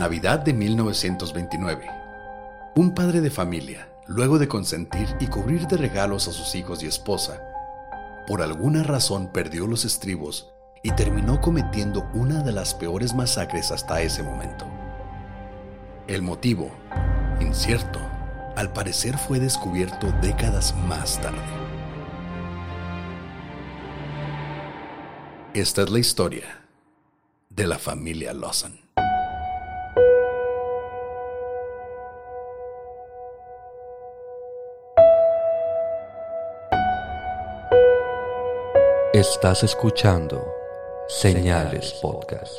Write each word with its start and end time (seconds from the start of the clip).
Navidad 0.00 0.38
de 0.38 0.54
1929. 0.54 1.86
Un 2.74 2.94
padre 2.94 3.20
de 3.20 3.30
familia, 3.30 3.92
luego 4.06 4.38
de 4.38 4.48
consentir 4.48 5.14
y 5.20 5.26
cubrir 5.26 5.66
de 5.66 5.76
regalos 5.76 6.26
a 6.26 6.32
sus 6.32 6.54
hijos 6.54 6.82
y 6.82 6.86
esposa, 6.86 7.42
por 8.26 8.40
alguna 8.40 8.82
razón 8.82 9.30
perdió 9.30 9.66
los 9.66 9.84
estribos 9.84 10.54
y 10.82 10.92
terminó 10.92 11.42
cometiendo 11.42 12.08
una 12.14 12.42
de 12.42 12.50
las 12.50 12.72
peores 12.72 13.12
masacres 13.12 13.72
hasta 13.72 14.00
ese 14.00 14.22
momento. 14.22 14.64
El 16.06 16.22
motivo, 16.22 16.70
incierto, 17.38 18.00
al 18.56 18.72
parecer 18.72 19.18
fue 19.18 19.38
descubierto 19.38 20.10
décadas 20.22 20.74
más 20.88 21.20
tarde. 21.20 21.36
Esta 25.52 25.82
es 25.82 25.90
la 25.90 25.98
historia 25.98 26.64
de 27.50 27.66
la 27.66 27.78
familia 27.78 28.32
Lawson. 28.32 28.89
Estás 39.20 39.62
escuchando 39.64 40.42
Señales 41.06 41.92
Podcast. 42.00 42.54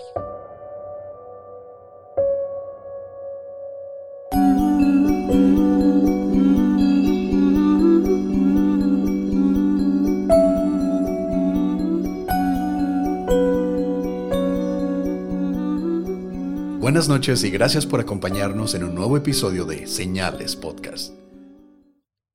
Buenas 16.80 17.10
noches 17.10 17.44
y 17.44 17.50
gracias 17.50 17.88
por 17.88 18.02
acompañarnos 18.02 18.76
en 18.76 18.84
un 18.84 18.94
nuevo 18.94 19.18
episodio 19.18 19.66
de 19.66 19.88
Señales 19.88 20.56
Podcast. 20.56 21.12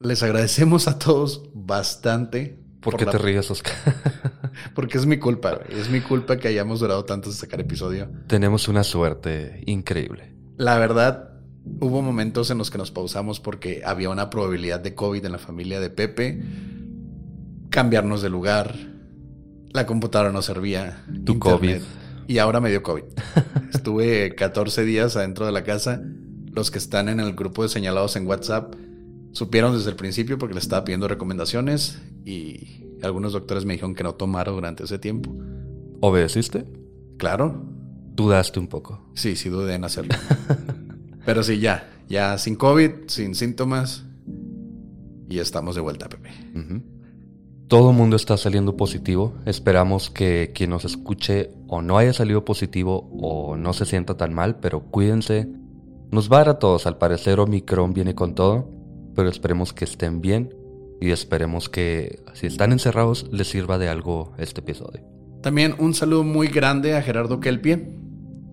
Les 0.01 0.25
agradecemos 0.25 0.89
a 0.89 0.99
todos 0.99 1.49
bastante. 1.55 2.66
¿Por, 2.91 2.97
qué 2.99 3.05
la- 3.05 3.11
te 3.13 3.19
ríes, 3.19 3.51
Oscar? 3.51 3.75
Porque 4.75 4.97
es 4.99 5.07
mi 5.07 5.19
culpa, 5.19 5.61
es 5.69 5.91
mi 5.91 6.01
culpa 6.01 6.37
que 6.39 6.49
hayamos 6.49 6.81
durado 6.81 7.05
tanto 7.05 7.29
en 7.29 7.35
sacar 7.35 7.61
episodio. 7.61 8.09
Tenemos 8.27 8.69
una 8.69 8.85
suerte 8.85 9.63
increíble. 9.67 10.33
La 10.57 10.79
verdad, 10.79 11.31
hubo 11.81 12.01
momentos 12.01 12.51
en 12.51 12.59
los 12.59 12.71
que 12.71 12.79
nos 12.79 12.91
pausamos 12.91 13.41
porque 13.41 13.83
había 13.85 14.09
una 14.09 14.31
probabilidad 14.31 14.81
de 14.81 14.95
COVID 14.95 15.25
en 15.25 15.33
la 15.33 15.39
familia 15.39 15.81
de 15.81 15.91
Pepe. 15.91 16.43
Cambiarnos 17.71 18.23
de 18.23 18.31
lugar. 18.31 18.75
La 19.71 19.85
computadora 19.87 20.33
no 20.33 20.41
servía. 20.43 21.05
Tu 21.25 21.33
internet, 21.33 21.35
COVID. 21.35 21.81
Y 22.29 22.39
ahora 22.39 22.61
me 22.61 22.71
dio 22.71 22.83
COVID. 22.83 23.05
Estuve 23.75 24.35
14 24.35 24.85
días 24.85 25.17
adentro 25.17 25.45
de 25.45 25.53
la 25.53 25.65
casa. 25.65 26.01
Los 26.53 26.71
que 26.71 26.79
están 26.79 27.09
en 27.09 27.21
el 27.21 27.35
grupo 27.35 27.63
de 27.63 27.69
señalados 27.69 28.17
en 28.17 28.27
WhatsApp 28.27 28.75
supieron 29.33 29.77
desde 29.77 29.91
el 29.91 29.97
principio 29.97 30.39
porque 30.39 30.55
les 30.55 30.65
estaba 30.65 30.85
pidiendo 30.85 31.09
recomendaciones 31.09 32.01
y 32.25 32.86
algunos 33.03 33.33
doctores 33.33 33.65
me 33.65 33.75
dijeron 33.75 33.95
que 33.95 34.05
no 34.05 34.15
tomara 34.15 34.53
durante 34.53 34.85
ese 34.85 34.99
tiempo. 34.99 35.35
¿Obedeciste? 36.01 36.65
Claro, 37.19 37.77
Dudaste 38.17 38.59
un 38.59 38.67
poco. 38.67 38.99
Sí, 39.13 39.37
sí 39.37 39.51
dudé 39.51 39.75
en 39.75 39.85
hacerlo. 39.85 40.15
Pero 41.27 41.43
sí, 41.43 41.61
ya. 41.61 41.87
Ya 42.09 42.39
sin 42.39 42.57
COVID, 42.57 42.91
sin 43.09 43.35
síntomas. 43.35 44.05
Y 45.29 45.39
estamos 45.39 45.75
de 45.75 45.83
vuelta, 45.83 46.09
Pepe. 46.09 46.31
Todo 47.69 47.91
el 47.91 47.97
mundo 47.97 48.17
está 48.17 48.39
saliendo 48.39 48.75
positivo. 48.75 49.35
Esperamos 49.45 50.09
que 50.09 50.53
quien 50.55 50.71
nos 50.71 50.87
escuche 50.87 51.51
o 51.69 51.83
no 51.83 51.99
haya 51.99 52.15
salido 52.15 52.45
positivo 52.45 53.11
o 53.21 53.57
no 53.57 53.75
se 53.75 53.85
sienta 53.85 54.17
tan 54.17 54.33
mal, 54.33 54.61
pero 54.61 54.85
cuídense. 54.85 55.47
Nos 56.11 56.33
va 56.33 56.37
a 56.37 56.41
dar 56.41 56.49
a 56.49 56.59
todos. 56.59 56.87
Al 56.87 56.97
parecer 56.97 57.39
Omicron 57.39 57.93
viene 57.93 58.15
con 58.15 58.35
todo, 58.35 58.71
pero 59.15 59.29
esperemos 59.29 59.75
que 59.75 59.85
estén 59.85 60.23
bien 60.23 60.55
y 61.01 61.11
esperemos 61.11 61.69
que 61.69 62.21
si 62.35 62.47
están 62.47 62.73
encerrados 62.73 63.27
les 63.31 63.49
sirva 63.49 63.79
de 63.79 63.89
algo 63.89 64.33
este 64.39 64.61
episodio. 64.61 65.03
También 65.43 65.75
un 65.79 65.95
saludo 65.95 66.25
muy 66.25 66.49
grande 66.49 66.97
a 66.97 67.03
Gerardo 67.03 67.41
Kelpie. 67.41 67.87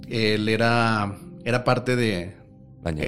Él 0.09 0.48
era, 0.50 1.18
era 1.44 1.64
parte 1.64 1.96
de. 1.96 2.34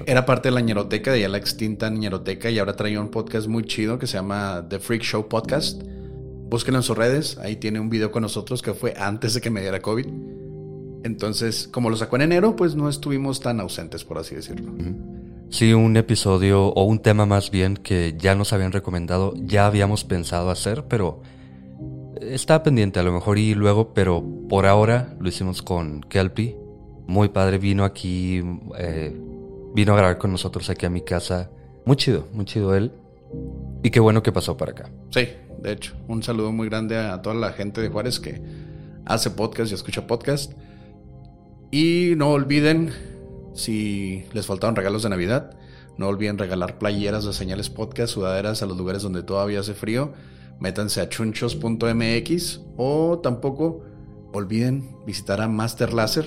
Era 0.06 0.26
parte 0.26 0.48
de 0.48 0.56
la 0.56 0.62
ñeroteca, 0.62 1.12
de 1.12 1.20
ya 1.20 1.30
la 1.30 1.38
extinta 1.38 1.90
ñeroteca, 1.90 2.50
y 2.50 2.60
ahora 2.60 2.78
traía 2.78 3.02
un 3.02 3.10
podcast 3.10 3.48
muy 3.48 3.66
chido 3.66 4.00
que 4.00 4.08
se 4.08 4.14
llama 4.14 4.66
The 4.70 4.80
Freak 4.80 5.04
Show 5.04 5.28
Podcast. 5.28 5.84
Búsquenlo 5.84 6.80
en 6.80 6.84
sus 6.84 6.98
redes, 6.98 7.38
ahí 7.40 7.58
tiene 7.58 7.82
un 7.82 7.90
video 7.90 8.10
con 8.10 8.22
nosotros 8.22 8.62
que 8.62 8.74
fue 8.74 8.94
antes 8.98 9.34
de 9.34 9.42
que 9.42 9.50
me 9.50 9.60
diera 9.60 9.82
COVID. 9.82 10.06
Entonces, 11.04 11.68
como 11.68 11.90
lo 11.90 11.98
sacó 11.98 12.16
en 12.16 12.24
enero, 12.24 12.56
pues 12.56 12.74
no 12.76 12.88
estuvimos 12.88 13.42
tan 13.42 13.60
ausentes, 13.60 14.06
por 14.06 14.18
así 14.18 14.34
decirlo. 14.34 14.72
Sí, 15.56 15.72
un 15.72 15.96
episodio 15.96 16.66
o 16.66 16.84
un 16.84 17.00
tema 17.00 17.26
más 17.26 17.50
bien 17.50 17.78
que 17.78 18.14
ya 18.18 18.36
nos 18.36 18.52
habían 18.52 18.74
recomendado, 18.74 19.34
ya 19.38 19.68
habíamos 19.68 20.04
pensado 20.04 20.50
hacer, 20.50 20.84
pero 20.90 21.22
está 22.20 22.62
pendiente 22.62 23.00
a 23.00 23.04
lo 23.04 23.14
mejor 23.14 23.38
y 23.38 23.56
luego, 23.56 23.94
pero 23.94 24.22
por 24.50 24.66
ahora 24.66 25.16
lo 25.18 25.30
hicimos 25.30 25.62
con 25.62 26.02
Kelpie. 26.02 26.58
Muy 27.08 27.30
padre, 27.30 27.58
vino 27.58 27.86
aquí, 27.86 28.44
eh, 28.78 29.16
vino 29.74 29.94
a 29.94 29.96
grabar 29.96 30.18
con 30.18 30.34
nosotros 30.34 30.70
aquí 30.70 30.88
a 30.88 30.90
mi 30.90 31.00
casa. 31.00 31.50
Muy 31.86 31.96
chido, 31.96 32.28
muy 32.34 32.44
chido 32.44 32.76
él. 32.76 32.92
Y 33.82 33.92
qué 33.92 34.02
bueno 34.02 34.22
que 34.22 34.34
pasó 34.34 34.58
para 34.58 34.74
acá. 34.74 34.92
Sí, 35.12 35.30
de 35.62 35.72
hecho, 35.72 35.94
un 36.10 36.22
saludo 36.22 36.52
muy 36.52 36.68
grande 36.68 36.98
a 36.98 37.22
toda 37.22 37.34
la 37.34 37.54
gente 37.54 37.80
de 37.80 37.88
Juárez 37.88 38.20
que 38.20 38.42
hace 39.06 39.30
podcast 39.30 39.72
y 39.72 39.76
escucha 39.76 40.06
podcast. 40.06 40.52
Y 41.72 42.12
no 42.18 42.32
olviden, 42.32 42.92
si 43.56 44.26
les 44.34 44.46
faltaron 44.46 44.76
regalos 44.76 45.04
de 45.04 45.10
Navidad, 45.10 45.58
no 45.98 46.08
olviden 46.08 46.38
regalar 46.38 46.78
playeras 46.78 47.26
de 47.26 47.34
señales 47.34 47.70
podcast, 47.70 48.14
sudaderas 48.14 48.62
a 48.62 48.66
los 48.66 48.78
lugares 48.78 49.02
donde 49.02 49.24
todavía 49.24 49.62
hace 49.62 49.74
frío. 49.74 50.14
Métanse 50.60 51.02
a 51.02 51.10
chunchos.mx 51.10 52.62
o 52.78 53.20
tampoco 53.20 53.84
olviden 54.34 54.98
visitar 55.06 55.42
a 55.42 55.48
Master 55.48 55.94
Láser 55.94 56.26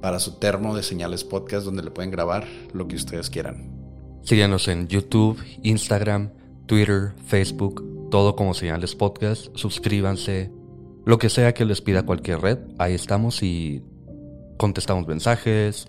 para 0.00 0.18
su 0.18 0.38
termo 0.38 0.74
de 0.76 0.82
señales 0.82 1.24
podcast 1.24 1.64
donde 1.64 1.82
le 1.82 1.90
pueden 1.90 2.10
grabar 2.10 2.46
lo 2.72 2.88
que 2.88 2.96
ustedes 2.96 3.30
quieran. 3.30 3.70
Síganos 4.22 4.68
en 4.68 4.88
YouTube, 4.88 5.42
Instagram, 5.62 6.30
Twitter, 6.66 7.12
Facebook, 7.26 8.10
todo 8.10 8.36
como 8.36 8.54
señales 8.54 8.94
podcast. 8.94 9.48
Suscríbanse, 9.54 10.52
lo 11.04 11.18
que 11.18 11.28
sea 11.28 11.54
que 11.54 11.64
les 11.64 11.80
pida 11.80 12.04
cualquier 12.04 12.40
red, 12.40 12.58
ahí 12.78 12.94
estamos 12.94 13.42
y 13.42 13.82
contestamos 14.58 15.06
mensajes, 15.06 15.88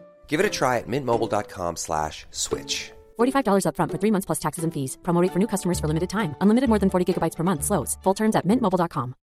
Give 0.31 0.39
it 0.39 0.45
a 0.47 0.49
try 0.49 0.77
at 0.79 0.87
mintmobile.com 0.87 1.75
slash 1.75 2.25
switch. 2.31 2.91
$45 3.19 3.65
upfront 3.67 3.91
for 3.91 3.99
three 3.99 4.11
months 4.11 4.25
plus 4.25 4.39
taxes 4.39 4.63
and 4.63 4.71
fees. 4.73 4.97
Promo 5.03 5.21
rate 5.21 5.31
for 5.33 5.39
new 5.39 5.47
customers 5.47 5.77
for 5.79 5.87
limited 5.87 6.09
time. 6.09 6.35
Unlimited 6.41 6.69
more 6.69 6.79
than 6.79 6.89
40 6.89 7.05
gigabytes 7.05 7.35
per 7.35 7.43
month. 7.43 7.63
Slows. 7.63 7.97
Full 8.03 8.15
terms 8.15 8.35
at 8.35 8.45
mintmobile.com. 8.47 9.13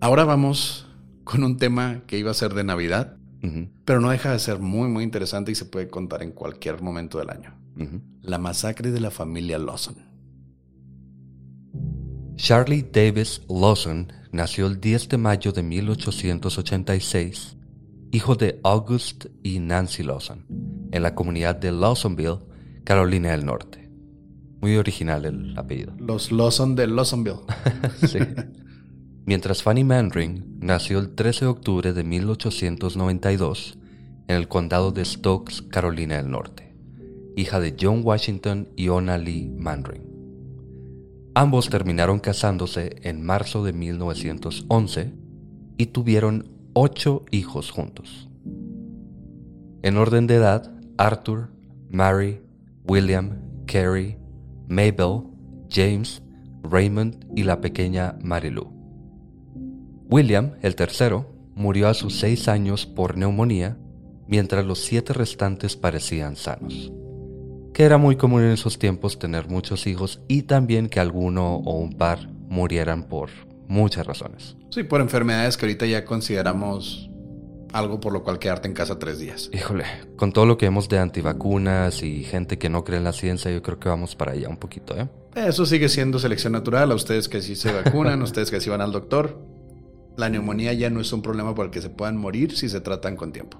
Ahora 0.00 0.24
vamos 0.24 0.86
con 1.24 1.44
un 1.44 1.56
tema 1.58 2.02
que 2.08 2.18
iba 2.18 2.32
a 2.32 2.34
ser 2.34 2.54
de 2.54 2.64
Navidad, 2.64 3.16
Ujú, 3.44 3.68
pero 3.84 4.00
no 4.00 4.10
deja 4.10 4.32
de 4.32 4.38
ser 4.38 4.58
muy, 4.58 4.88
muy 4.88 5.04
interesante 5.04 5.52
y 5.52 5.54
se 5.54 5.64
puede 5.64 5.88
contar 5.88 6.22
en 6.22 6.32
cualquier 6.32 6.82
momento 6.82 7.18
del 7.18 7.30
año. 7.30 7.54
ujú. 7.76 8.00
La 8.22 8.38
masacre 8.38 8.90
de 8.90 9.00
la 9.00 9.10
familia 9.10 9.58
Lawson. 9.58 9.96
Charlie 12.42 12.82
Davis 12.82 13.40
Lawson 13.48 14.12
nació 14.32 14.66
el 14.66 14.80
10 14.80 15.10
de 15.10 15.16
mayo 15.16 15.52
de 15.52 15.62
1886, 15.62 17.56
hijo 18.10 18.34
de 18.34 18.58
August 18.64 19.26
y 19.44 19.60
Nancy 19.60 20.02
Lawson, 20.02 20.44
en 20.90 21.04
la 21.04 21.14
comunidad 21.14 21.54
de 21.54 21.70
Lawsonville, 21.70 22.40
Carolina 22.82 23.30
del 23.30 23.44
Norte. 23.44 23.88
Muy 24.60 24.76
original 24.76 25.24
el 25.24 25.56
apellido. 25.56 25.94
Los 26.00 26.32
Lawson 26.32 26.74
de 26.74 26.88
Lawsonville. 26.88 27.42
Sí. 28.08 28.18
Mientras 29.24 29.62
Fanny 29.62 29.84
Manring 29.84 30.58
nació 30.58 30.98
el 30.98 31.14
13 31.14 31.44
de 31.44 31.48
octubre 31.48 31.92
de 31.92 32.02
1892 32.02 33.78
en 34.26 34.34
el 34.34 34.48
condado 34.48 34.90
de 34.90 35.04
Stokes, 35.04 35.62
Carolina 35.62 36.16
del 36.16 36.32
Norte, 36.32 36.74
hija 37.36 37.60
de 37.60 37.76
John 37.80 38.00
Washington 38.02 38.68
y 38.74 38.88
Ona 38.88 39.16
Lee 39.16 39.48
Manring. 39.56 40.11
Ambos 41.34 41.70
terminaron 41.70 42.20
casándose 42.20 42.96
en 43.02 43.24
marzo 43.24 43.64
de 43.64 43.72
1911 43.72 45.14
y 45.78 45.86
tuvieron 45.86 46.50
ocho 46.74 47.24
hijos 47.30 47.70
juntos. 47.70 48.28
En 49.82 49.96
orden 49.96 50.26
de 50.26 50.34
edad, 50.34 50.70
Arthur, 50.98 51.48
Mary, 51.88 52.42
William, 52.86 53.38
Carrie, 53.66 54.18
Mabel, 54.68 55.22
James, 55.70 56.22
Raymond 56.62 57.26
y 57.34 57.44
la 57.44 57.62
pequeña 57.62 58.18
Marilou. 58.22 58.70
William, 60.10 60.52
el 60.60 60.76
tercero, 60.76 61.34
murió 61.54 61.88
a 61.88 61.94
sus 61.94 62.18
seis 62.18 62.46
años 62.46 62.84
por 62.84 63.16
neumonía, 63.16 63.78
mientras 64.26 64.66
los 64.66 64.80
siete 64.80 65.14
restantes 65.14 65.76
parecían 65.76 66.36
sanos. 66.36 66.92
Que 67.72 67.84
era 67.84 67.98
muy 67.98 68.16
común 68.16 68.42
en 68.42 68.50
esos 68.50 68.78
tiempos 68.78 69.18
tener 69.18 69.48
muchos 69.48 69.86
hijos 69.86 70.20
y 70.28 70.42
también 70.42 70.88
que 70.88 71.00
alguno 71.00 71.56
o 71.56 71.78
un 71.78 71.94
par 71.94 72.28
murieran 72.28 73.04
por 73.04 73.30
muchas 73.66 74.06
razones. 74.06 74.56
Sí, 74.70 74.82
por 74.82 75.00
enfermedades 75.00 75.56
que 75.56 75.66
ahorita 75.66 75.86
ya 75.86 76.04
consideramos 76.04 77.10
algo 77.72 78.00
por 78.00 78.12
lo 78.12 78.22
cual 78.22 78.38
quedarte 78.38 78.68
en 78.68 78.74
casa 78.74 78.98
tres 78.98 79.18
días. 79.18 79.50
Híjole, 79.52 79.84
con 80.16 80.32
todo 80.32 80.46
lo 80.46 80.58
que 80.58 80.66
vemos 80.66 80.88
de 80.88 80.98
antivacunas 80.98 82.02
y 82.02 82.22
gente 82.22 82.58
que 82.58 82.68
no 82.68 82.84
cree 82.84 82.98
en 82.98 83.04
la 83.04 83.12
ciencia, 83.12 83.50
yo 83.50 83.62
creo 83.62 83.78
que 83.78 83.88
vamos 83.88 84.14
para 84.14 84.32
allá 84.32 84.48
un 84.48 84.58
poquito, 84.58 84.96
¿eh? 84.96 85.08
Eso 85.34 85.64
sigue 85.64 85.88
siendo 85.88 86.18
selección 86.18 86.52
natural. 86.52 86.92
A 86.92 86.94
ustedes 86.94 87.28
que 87.28 87.40
sí 87.40 87.56
se 87.56 87.72
vacunan, 87.72 88.20
a 88.20 88.24
ustedes 88.24 88.50
que 88.50 88.60
sí 88.60 88.68
van 88.68 88.82
al 88.82 88.92
doctor. 88.92 89.40
La 90.16 90.28
neumonía 90.28 90.74
ya 90.74 90.90
no 90.90 91.00
es 91.00 91.10
un 91.12 91.22
problema 91.22 91.54
por 91.54 91.66
el 91.66 91.70
que 91.70 91.80
se 91.80 91.88
puedan 91.88 92.18
morir 92.18 92.54
si 92.54 92.68
se 92.68 92.82
tratan 92.82 93.16
con 93.16 93.32
tiempo. 93.32 93.58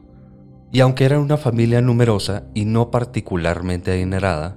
Y 0.72 0.80
aunque 0.80 1.04
era 1.04 1.20
una 1.20 1.36
familia 1.36 1.82
numerosa 1.82 2.44
y 2.54 2.64
no 2.64 2.90
particularmente 2.90 3.90
adinerada, 3.90 4.56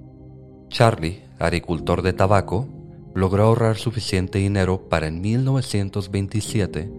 Charlie, 0.69 1.23
agricultor 1.39 2.01
de 2.03 2.13
tabaco, 2.13 2.69
logró 3.13 3.43
ahorrar 3.43 3.75
suficiente 3.75 4.39
dinero 4.39 4.87
para 4.87 5.07
en 5.07 5.19
1927 5.19 6.89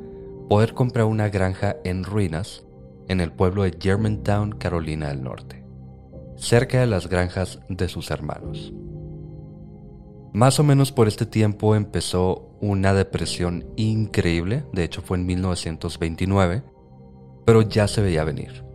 poder 0.51 0.75
comprar 0.75 1.07
una 1.07 1.31
granja 1.31 1.77
en 1.83 2.05
ruinas 2.05 2.67
en 3.09 3.23
el 3.23 3.33
pueblo 3.33 3.63
de 3.63 3.75
Germantown, 3.81 4.53
Carolina 4.53 5.09
del 5.09 5.23
Norte, 5.23 5.65
cerca 6.37 6.81
de 6.81 6.87
las 6.87 7.09
granjas 7.09 7.61
de 7.71 7.89
sus 7.89 8.11
hermanos. 8.11 8.75
Más 10.35 10.61
o 10.61 10.63
menos 10.63 10.93
por 10.93 11.09
este 11.09 11.25
tiempo 11.25 11.75
empezó 11.75 12.51
una 12.61 12.93
depresión 12.93 13.65
increíble, 13.77 14.65
de 14.75 14.85
hecho 14.85 15.01
fue 15.01 15.17
en 15.17 15.25
1929, 15.25 16.63
pero 17.47 17.63
ya 17.63 17.89
se 17.89 18.03
veía 18.03 18.23
venir. 18.23 18.66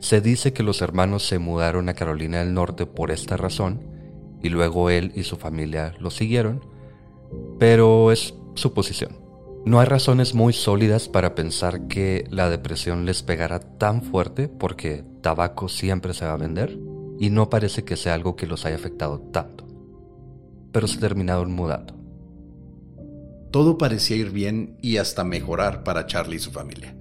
Se 0.00 0.22
dice 0.22 0.52
que 0.52 0.62
los 0.62 0.80
hermanos 0.80 1.26
se 1.26 1.38
mudaron 1.38 1.88
a 1.88 1.94
Carolina 1.94 2.38
del 2.38 2.54
Norte 2.54 2.86
por 2.86 3.10
esta 3.10 3.36
razón 3.36 3.86
y 4.42 4.48
luego 4.48 4.88
él 4.90 5.12
y 5.14 5.24
su 5.24 5.36
familia 5.36 5.94
lo 6.00 6.10
siguieron, 6.10 6.64
pero 7.58 8.10
es 8.10 8.34
suposición. 8.54 9.18
No 9.66 9.78
hay 9.78 9.86
razones 9.86 10.34
muy 10.34 10.54
sólidas 10.54 11.10
para 11.10 11.34
pensar 11.34 11.86
que 11.86 12.24
la 12.30 12.48
depresión 12.48 13.04
les 13.04 13.22
pegara 13.22 13.60
tan 13.60 14.02
fuerte 14.02 14.48
porque 14.48 15.04
tabaco 15.20 15.68
siempre 15.68 16.14
se 16.14 16.24
va 16.24 16.32
a 16.32 16.38
vender 16.38 16.78
y 17.18 17.28
no 17.28 17.50
parece 17.50 17.84
que 17.84 17.98
sea 17.98 18.14
algo 18.14 18.36
que 18.36 18.46
los 18.46 18.64
haya 18.64 18.76
afectado 18.76 19.20
tanto. 19.20 19.66
Pero 20.72 20.86
se 20.86 20.98
terminaron 20.98 21.52
mudando. 21.52 21.94
Todo 23.50 23.76
parecía 23.76 24.16
ir 24.16 24.30
bien 24.30 24.78
y 24.80 24.96
hasta 24.96 25.24
mejorar 25.24 25.84
para 25.84 26.06
Charlie 26.06 26.36
y 26.36 26.40
su 26.40 26.52
familia. 26.52 26.96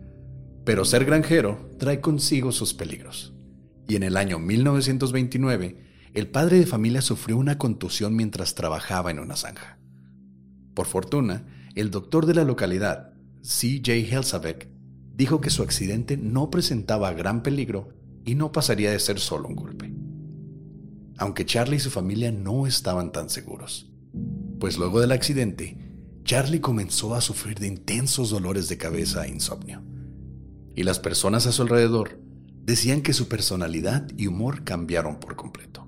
Pero 0.69 0.85
ser 0.85 1.03
granjero 1.03 1.67
trae 1.79 1.99
consigo 1.99 2.51
sus 2.51 2.75
peligros. 2.75 3.33
Y 3.87 3.95
en 3.95 4.03
el 4.03 4.15
año 4.15 4.37
1929, 4.37 5.83
el 6.13 6.27
padre 6.27 6.59
de 6.59 6.67
familia 6.67 7.01
sufrió 7.01 7.37
una 7.37 7.57
contusión 7.57 8.15
mientras 8.15 8.53
trabajaba 8.53 9.09
en 9.09 9.17
una 9.17 9.35
zanja. 9.35 9.79
Por 10.75 10.85
fortuna, 10.85 11.47
el 11.73 11.89
doctor 11.89 12.27
de 12.27 12.35
la 12.35 12.43
localidad, 12.43 13.13
C.J. 13.41 13.93
Helsabeck, 14.15 14.69
dijo 15.15 15.41
que 15.41 15.49
su 15.49 15.63
accidente 15.63 16.17
no 16.17 16.51
presentaba 16.51 17.13
gran 17.13 17.41
peligro 17.41 17.89
y 18.23 18.35
no 18.35 18.51
pasaría 18.51 18.91
de 18.91 18.99
ser 18.99 19.19
solo 19.19 19.47
un 19.47 19.55
golpe. 19.55 19.91
Aunque 21.17 21.47
Charlie 21.47 21.77
y 21.77 21.79
su 21.79 21.89
familia 21.89 22.31
no 22.31 22.67
estaban 22.67 23.11
tan 23.11 23.31
seguros, 23.31 23.91
pues 24.59 24.77
luego 24.77 25.01
del 25.01 25.13
accidente, 25.13 25.79
Charlie 26.25 26.61
comenzó 26.61 27.15
a 27.15 27.21
sufrir 27.21 27.57
de 27.57 27.65
intensos 27.65 28.29
dolores 28.29 28.69
de 28.69 28.77
cabeza 28.77 29.25
e 29.25 29.29
insomnio. 29.29 29.88
Y 30.79 30.83
las 30.83 30.97
personas 30.97 31.45
a 31.45 31.51
su 31.51 31.63
alrededor 31.63 32.21
decían 32.63 33.01
que 33.01 33.11
su 33.11 33.27
personalidad 33.27 34.07
y 34.15 34.27
humor 34.27 34.63
cambiaron 34.63 35.19
por 35.19 35.35
completo. 35.35 35.85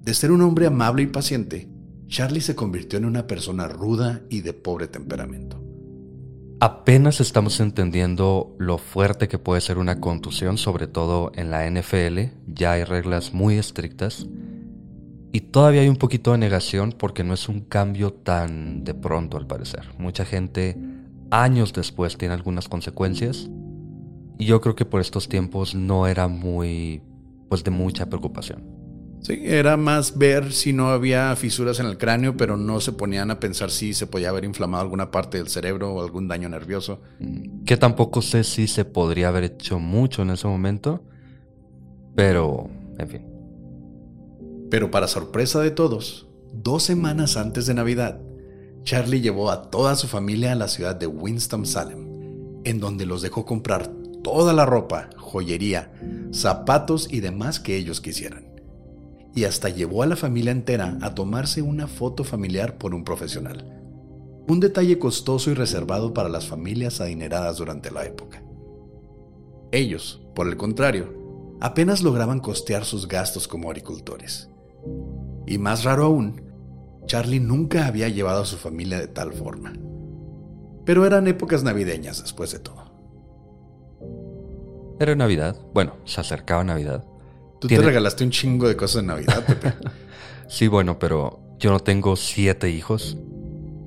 De 0.00 0.14
ser 0.14 0.32
un 0.32 0.40
hombre 0.40 0.64
amable 0.64 1.02
y 1.02 1.06
paciente, 1.08 1.68
Charlie 2.06 2.40
se 2.40 2.54
convirtió 2.54 2.98
en 2.98 3.04
una 3.04 3.26
persona 3.26 3.68
ruda 3.68 4.22
y 4.30 4.40
de 4.40 4.54
pobre 4.54 4.88
temperamento. 4.88 5.62
Apenas 6.60 7.20
estamos 7.20 7.60
entendiendo 7.60 8.56
lo 8.58 8.78
fuerte 8.78 9.28
que 9.28 9.38
puede 9.38 9.60
ser 9.60 9.76
una 9.76 10.00
contusión, 10.00 10.56
sobre 10.56 10.86
todo 10.86 11.30
en 11.34 11.50
la 11.50 11.70
NFL, 11.70 12.30
ya 12.46 12.72
hay 12.72 12.84
reglas 12.84 13.34
muy 13.34 13.58
estrictas 13.58 14.26
y 15.30 15.42
todavía 15.42 15.82
hay 15.82 15.90
un 15.90 15.96
poquito 15.96 16.32
de 16.32 16.38
negación 16.38 16.92
porque 16.92 17.22
no 17.22 17.34
es 17.34 17.50
un 17.50 17.60
cambio 17.60 18.14
tan 18.14 18.82
de 18.82 18.94
pronto 18.94 19.36
al 19.36 19.46
parecer. 19.46 19.90
Mucha 19.98 20.24
gente 20.24 20.78
años 21.30 21.72
después 21.72 22.16
tiene 22.16 22.34
algunas 22.34 22.68
consecuencias 22.68 23.48
y 24.38 24.46
yo 24.46 24.60
creo 24.60 24.74
que 24.74 24.84
por 24.84 25.00
estos 25.00 25.28
tiempos 25.28 25.74
no 25.74 26.06
era 26.06 26.28
muy, 26.28 27.02
pues 27.48 27.64
de 27.64 27.70
mucha 27.70 28.06
preocupación. 28.06 28.78
Sí, 29.20 29.40
era 29.42 29.76
más 29.76 30.16
ver 30.16 30.52
si 30.52 30.72
no 30.72 30.90
había 30.90 31.34
fisuras 31.34 31.80
en 31.80 31.86
el 31.86 31.98
cráneo, 31.98 32.36
pero 32.36 32.56
no 32.56 32.80
se 32.80 32.92
ponían 32.92 33.32
a 33.32 33.40
pensar 33.40 33.70
si 33.70 33.92
se 33.92 34.06
podía 34.06 34.28
haber 34.28 34.44
inflamado 34.44 34.82
alguna 34.82 35.10
parte 35.10 35.38
del 35.38 35.48
cerebro 35.48 35.92
o 35.92 36.02
algún 36.02 36.28
daño 36.28 36.48
nervioso. 36.48 37.02
Que 37.66 37.76
tampoco 37.76 38.22
sé 38.22 38.44
si 38.44 38.68
se 38.68 38.84
podría 38.84 39.28
haber 39.28 39.44
hecho 39.44 39.80
mucho 39.80 40.22
en 40.22 40.30
ese 40.30 40.46
momento, 40.46 41.02
pero, 42.14 42.70
en 42.96 43.08
fin. 43.08 43.26
Pero 44.70 44.90
para 44.90 45.08
sorpresa 45.08 45.60
de 45.60 45.72
todos, 45.72 46.28
dos 46.52 46.84
semanas 46.84 47.36
antes 47.36 47.66
de 47.66 47.74
Navidad, 47.74 48.20
Charlie 48.88 49.20
llevó 49.20 49.50
a 49.50 49.70
toda 49.70 49.94
su 49.96 50.08
familia 50.08 50.52
a 50.52 50.54
la 50.54 50.66
ciudad 50.66 50.96
de 50.96 51.06
Winston-Salem, 51.06 52.62
en 52.64 52.80
donde 52.80 53.04
los 53.04 53.20
dejó 53.20 53.44
comprar 53.44 53.92
toda 54.24 54.54
la 54.54 54.64
ropa, 54.64 55.10
joyería, 55.18 55.92
zapatos 56.32 57.06
y 57.12 57.20
demás 57.20 57.60
que 57.60 57.76
ellos 57.76 58.00
quisieran. 58.00 58.46
Y 59.34 59.44
hasta 59.44 59.68
llevó 59.68 60.02
a 60.02 60.06
la 60.06 60.16
familia 60.16 60.52
entera 60.52 60.96
a 61.02 61.14
tomarse 61.14 61.60
una 61.60 61.86
foto 61.86 62.24
familiar 62.24 62.78
por 62.78 62.94
un 62.94 63.04
profesional. 63.04 63.78
Un 64.48 64.58
detalle 64.58 64.98
costoso 64.98 65.50
y 65.50 65.54
reservado 65.54 66.14
para 66.14 66.30
las 66.30 66.46
familias 66.46 67.02
adineradas 67.02 67.58
durante 67.58 67.90
la 67.90 68.06
época. 68.06 68.42
Ellos, 69.70 70.22
por 70.34 70.48
el 70.48 70.56
contrario, 70.56 71.12
apenas 71.60 72.02
lograban 72.02 72.40
costear 72.40 72.86
sus 72.86 73.06
gastos 73.06 73.48
como 73.48 73.68
agricultores. 73.68 74.48
Y 75.46 75.58
más 75.58 75.84
raro 75.84 76.06
aún, 76.06 76.47
Charlie 77.08 77.40
nunca 77.40 77.86
había 77.86 78.08
llevado 78.08 78.42
a 78.42 78.46
su 78.46 78.56
familia 78.56 79.00
de 79.00 79.08
tal 79.08 79.32
forma. 79.32 79.72
Pero 80.84 81.04
eran 81.04 81.26
épocas 81.26 81.64
navideñas 81.64 82.22
después 82.22 82.52
de 82.52 82.60
todo. 82.60 82.84
Era 85.00 85.14
Navidad, 85.16 85.56
bueno, 85.74 85.96
se 86.04 86.20
acercaba 86.20 86.62
Navidad. 86.62 87.04
Tú 87.60 87.66
Tiene- 87.66 87.82
te 87.82 87.88
regalaste 87.88 88.24
un 88.24 88.30
chingo 88.30 88.68
de 88.68 88.76
cosas 88.76 89.02
de 89.02 89.08
Navidad, 89.08 89.44
Pepe. 89.44 89.72
Sí, 90.50 90.66
bueno, 90.66 90.98
pero 90.98 91.40
yo 91.58 91.70
no 91.70 91.80
tengo 91.80 92.16
siete 92.16 92.70
hijos. 92.70 93.18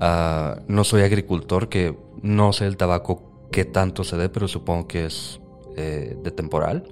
Ah, 0.00 0.60
no 0.68 0.84
soy 0.84 1.02
agricultor, 1.02 1.68
que 1.68 1.98
no 2.22 2.52
sé 2.52 2.66
el 2.66 2.76
tabaco 2.76 3.48
qué 3.50 3.64
tanto 3.64 4.04
se 4.04 4.16
dé, 4.16 4.28
pero 4.28 4.46
supongo 4.46 4.86
que 4.86 5.06
es 5.06 5.40
eh, 5.76 6.16
de 6.22 6.30
temporal. 6.30 6.84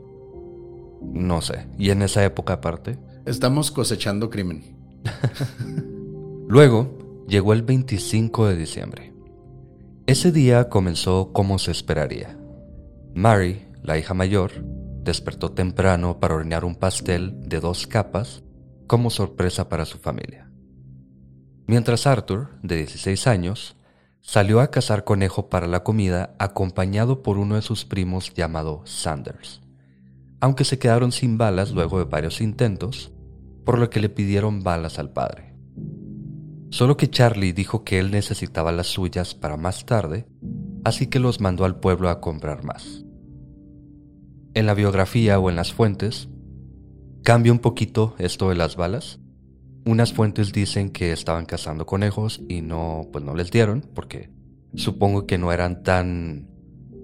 No 1.03 1.41
sé. 1.41 1.69
Y 1.79 1.91
en 1.91 2.03
esa 2.03 2.25
época 2.25 2.55
aparte. 2.55 2.99
Estamos 3.27 3.71
cosechando 3.71 4.29
crimen. 4.29 4.77
Luego 6.51 6.99
llegó 7.29 7.53
el 7.53 7.63
25 7.63 8.49
de 8.49 8.57
diciembre. 8.57 9.15
Ese 10.07 10.33
día 10.33 10.69
comenzó 10.69 11.33
como 11.33 11.61
se 11.61 11.71
esperaría. 11.71 12.37
Mary, 13.15 13.69
la 13.85 13.99
hija 13.99 14.15
mayor, 14.15 14.51
despertó 15.05 15.53
temprano 15.53 16.19
para 16.19 16.35
hornear 16.35 16.65
un 16.65 16.75
pastel 16.75 17.39
de 17.49 17.61
dos 17.61 17.87
capas 17.87 18.43
como 18.89 19.11
sorpresa 19.11 19.69
para 19.69 19.85
su 19.85 19.99
familia. 19.99 20.51
Mientras 21.69 22.09
Arthur, 22.09 22.49
de 22.65 22.79
16 22.79 23.29
años, 23.29 23.77
salió 24.21 24.59
a 24.59 24.73
cazar 24.73 25.05
conejo 25.05 25.51
para 25.51 25.69
la 25.69 25.85
comida 25.85 26.35
acompañado 26.41 27.23
por 27.23 27.39
uno 27.39 27.55
de 27.55 27.63
sus 27.63 27.85
primos 27.85 28.35
llamado 28.35 28.83
Sanders. 28.87 29.61
Aunque 30.41 30.65
se 30.65 30.81
quedaron 30.81 31.13
sin 31.13 31.39
balas 31.39 31.71
luego 31.71 32.01
de 32.01 32.07
varios 32.07 32.41
intentos, 32.41 33.13
por 33.65 33.79
lo 33.79 33.89
que 33.89 34.01
le 34.01 34.09
pidieron 34.09 34.65
balas 34.65 34.99
al 34.99 35.13
padre. 35.13 35.50
Solo 36.71 36.97
que 36.97 37.11
Charlie 37.11 37.53
dijo 37.53 37.83
que 37.83 37.99
él 37.99 38.13
necesitaba 38.13 38.71
las 38.71 38.87
suyas 38.87 39.35
para 39.35 39.57
más 39.57 39.87
tarde, 39.87 40.27
así 40.85 41.09
que 41.09 41.19
los 41.19 41.41
mandó 41.41 41.65
al 41.65 41.81
pueblo 41.81 42.09
a 42.09 42.21
comprar 42.21 42.63
más. 42.65 43.05
En 44.55 44.67
la 44.67 44.75
biografía 44.75 45.39
o 45.41 45.51
en 45.51 45.57
las 45.57 45.73
fuentes, 45.73 46.29
cambia 47.25 47.53
un 47.53 47.59
poquito 47.59 48.15
esto 48.19 48.49
de 48.49 48.55
las 48.55 48.77
balas. 48.77 49.19
Unas 49.85 50.13
fuentes 50.13 50.53
dicen 50.53 50.91
que 50.91 51.13
estaban 51.13 51.45
cazando 51.45 51.87
conejos 51.87 52.41
y 52.49 52.63
no, 52.63 53.09
pues 53.13 53.25
no 53.25 53.35
les 53.35 53.51
dieron, 53.51 53.85
porque 53.95 54.31
supongo 54.75 55.27
que 55.27 55.39
no 55.39 55.53
eran 55.53 55.83
tan... 55.83 56.49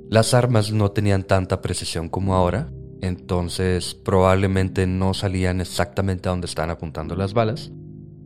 Las 0.09 0.33
armas 0.33 0.71
no 0.71 0.93
tenían 0.93 1.25
tanta 1.25 1.61
precisión 1.61 2.09
como 2.09 2.37
ahora, 2.37 2.71
entonces 3.01 3.95
probablemente 3.95 4.87
no 4.87 5.13
salían 5.13 5.61
exactamente 5.61 6.29
a 6.29 6.33
donde 6.33 6.47
estaban 6.47 6.71
apuntando 6.71 7.17
las 7.17 7.35
balas. 7.35 7.73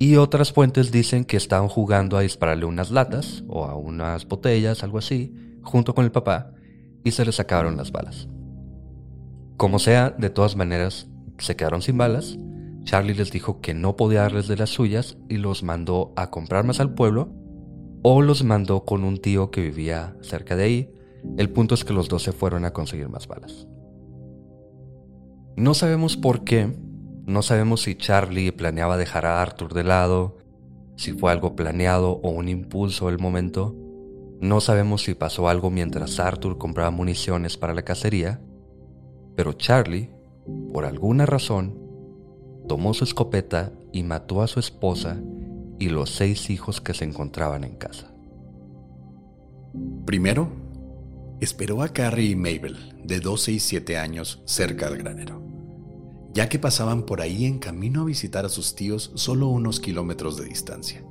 Y 0.02 0.16
otras 0.16 0.50
fuentes 0.50 0.90
dicen 0.90 1.26
que 1.26 1.36
estaban 1.36 1.68
jugando 1.68 2.16
a 2.16 2.22
dispararle 2.22 2.64
unas 2.64 2.90
latas 2.90 3.44
o 3.48 3.66
a 3.66 3.74
unas 3.74 4.26
botellas, 4.26 4.82
algo 4.82 4.96
así, 4.96 5.34
junto 5.60 5.94
con 5.94 6.06
el 6.06 6.10
papá, 6.10 6.54
y 7.04 7.10
se 7.10 7.22
les 7.26 7.34
sacaron 7.34 7.76
las 7.76 7.92
balas. 7.92 8.26
Como 9.58 9.78
sea, 9.78 10.08
de 10.08 10.30
todas 10.30 10.56
maneras, 10.56 11.10
se 11.36 11.54
quedaron 11.54 11.82
sin 11.82 11.98
balas. 11.98 12.38
Charlie 12.84 13.12
les 13.12 13.30
dijo 13.30 13.60
que 13.60 13.74
no 13.74 13.96
podía 13.96 14.22
darles 14.22 14.48
de 14.48 14.56
las 14.56 14.70
suyas 14.70 15.18
y 15.28 15.36
los 15.36 15.62
mandó 15.62 16.14
a 16.16 16.30
comprar 16.30 16.64
más 16.64 16.80
al 16.80 16.94
pueblo 16.94 17.34
o 18.02 18.22
los 18.22 18.42
mandó 18.42 18.86
con 18.86 19.04
un 19.04 19.18
tío 19.18 19.50
que 19.50 19.60
vivía 19.60 20.16
cerca 20.22 20.56
de 20.56 20.64
ahí. 20.64 20.94
El 21.36 21.50
punto 21.50 21.74
es 21.74 21.84
que 21.84 21.92
los 21.92 22.08
dos 22.08 22.22
se 22.22 22.32
fueron 22.32 22.64
a 22.64 22.72
conseguir 22.72 23.10
más 23.10 23.28
balas. 23.28 23.68
No 25.58 25.74
sabemos 25.74 26.16
por 26.16 26.42
qué, 26.42 26.74
no 27.30 27.42
sabemos 27.42 27.82
si 27.82 27.94
Charlie 27.94 28.52
planeaba 28.52 28.96
dejar 28.96 29.24
a 29.24 29.40
Arthur 29.40 29.72
de 29.72 29.84
lado, 29.84 30.38
si 30.96 31.12
fue 31.12 31.32
algo 31.32 31.56
planeado 31.56 32.20
o 32.22 32.30
un 32.30 32.48
impulso 32.48 33.06
del 33.06 33.18
momento. 33.18 33.74
No 34.40 34.60
sabemos 34.60 35.04
si 35.04 35.14
pasó 35.14 35.48
algo 35.48 35.70
mientras 35.70 36.18
Arthur 36.18 36.58
compraba 36.58 36.90
municiones 36.90 37.56
para 37.56 37.74
la 37.74 37.82
cacería, 37.82 38.40
pero 39.36 39.52
Charlie, 39.52 40.10
por 40.72 40.84
alguna 40.84 41.24
razón, 41.24 41.78
tomó 42.68 42.94
su 42.94 43.04
escopeta 43.04 43.72
y 43.92 44.02
mató 44.02 44.42
a 44.42 44.46
su 44.46 44.60
esposa 44.60 45.20
y 45.78 45.88
los 45.88 46.10
seis 46.10 46.50
hijos 46.50 46.80
que 46.80 46.94
se 46.94 47.04
encontraban 47.04 47.64
en 47.64 47.76
casa. 47.76 48.12
Primero, 50.04 50.48
esperó 51.40 51.82
a 51.82 51.88
Carrie 51.88 52.30
y 52.30 52.36
Mabel, 52.36 52.98
de 53.04 53.20
12 53.20 53.52
y 53.52 53.60
7 53.60 53.96
años, 53.98 54.42
cerca 54.44 54.90
del 54.90 54.98
granero, 54.98 55.42
ya 56.32 56.48
que 56.48 56.58
pasaban 56.58 57.02
por 57.02 57.20
ahí 57.20 57.44
en 57.44 57.58
camino 57.58 58.02
a 58.02 58.04
visitar 58.04 58.44
a 58.44 58.48
sus 58.48 58.74
tíos 58.74 59.12
solo 59.14 59.48
unos 59.48 59.80
kilómetros 59.80 60.36
de 60.36 60.44
distancia. 60.44 61.04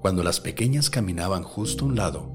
Cuando 0.00 0.22
las 0.22 0.40
pequeñas 0.40 0.90
caminaban 0.90 1.42
justo 1.42 1.84
a 1.84 1.88
un 1.88 1.96
lado, 1.96 2.34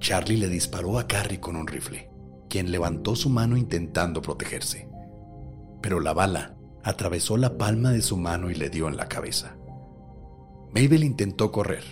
Charlie 0.00 0.36
le 0.36 0.48
disparó 0.48 0.98
a 0.98 1.06
Carrie 1.06 1.40
con 1.40 1.56
un 1.56 1.66
rifle, 1.66 2.10
quien 2.48 2.70
levantó 2.70 3.16
su 3.16 3.30
mano 3.30 3.56
intentando 3.56 4.22
protegerse. 4.22 4.88
Pero 5.82 6.00
la 6.00 6.12
bala 6.12 6.56
atravesó 6.84 7.36
la 7.36 7.58
palma 7.58 7.90
de 7.90 8.02
su 8.02 8.16
mano 8.16 8.50
y 8.50 8.54
le 8.54 8.70
dio 8.70 8.88
en 8.88 8.96
la 8.96 9.08
cabeza. 9.08 9.56
Mabel 10.74 11.04
intentó 11.04 11.50
correr, 11.50 11.84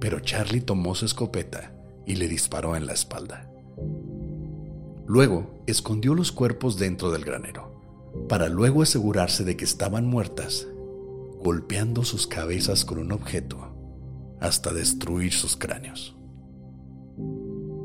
pero 0.00 0.20
Charlie 0.20 0.60
tomó 0.60 0.94
su 0.94 1.04
escopeta 1.04 1.74
y 2.06 2.16
le 2.16 2.28
disparó 2.28 2.76
en 2.76 2.86
la 2.86 2.92
espalda. 2.92 3.50
Luego 5.06 5.62
escondió 5.66 6.14
los 6.14 6.32
cuerpos 6.32 6.78
dentro 6.78 7.10
del 7.10 7.24
granero, 7.24 7.77
para 8.28 8.48
luego 8.48 8.82
asegurarse 8.82 9.44
de 9.44 9.56
que 9.56 9.64
estaban 9.64 10.06
muertas, 10.06 10.66
golpeando 11.42 12.04
sus 12.04 12.26
cabezas 12.26 12.84
con 12.84 12.98
un 12.98 13.12
objeto 13.12 13.74
hasta 14.40 14.72
destruir 14.72 15.32
sus 15.32 15.56
cráneos. 15.56 16.16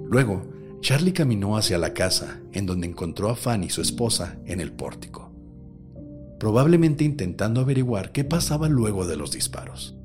Luego, 0.05 0.43
Charlie 0.81 1.13
caminó 1.13 1.57
hacia 1.57 1.77
la 1.77 1.93
casa 1.93 2.41
en 2.51 2.65
donde 2.65 2.87
encontró 2.87 3.29
a 3.29 3.35
Fanny, 3.35 3.69
su 3.69 3.81
esposa, 3.81 4.37
en 4.45 4.59
el 4.59 4.71
pórtico, 4.71 5.31
probablemente 6.39 7.03
intentando 7.03 7.61
averiguar 7.61 8.11
qué 8.11 8.23
pasaba 8.23 8.69
luego 8.69 9.07
de 9.07 9.17
los 9.17 9.31
disparos. 9.31 9.95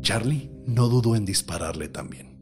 Charlie 0.00 0.50
no 0.66 0.88
dudó 0.88 1.16
en 1.16 1.24
dispararle 1.24 1.88
también 1.88 2.36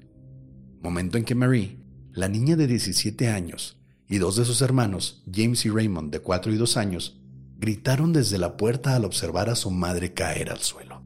momento 0.84 1.16
en 1.16 1.24
que 1.24 1.34
Marie, 1.34 1.80
la 2.12 2.28
niña 2.28 2.56
de 2.56 2.66
17 2.66 3.28
años, 3.28 3.82
y 4.08 4.18
dos 4.18 4.36
de 4.36 4.44
sus 4.44 4.62
hermanos, 4.62 5.22
James 5.32 5.64
y 5.64 5.70
Raymond, 5.70 6.12
de 6.12 6.20
4 6.20 6.52
y 6.52 6.56
2 6.56 6.76
años, 6.76 7.20
gritaron 7.58 8.12
desde 8.12 8.38
la 8.38 8.56
puerta 8.56 8.94
al 8.94 9.04
observar 9.04 9.48
a 9.48 9.54
su 9.54 9.70
madre 9.70 10.12
caer 10.12 10.50
al 10.50 10.58
suelo. 10.58 11.02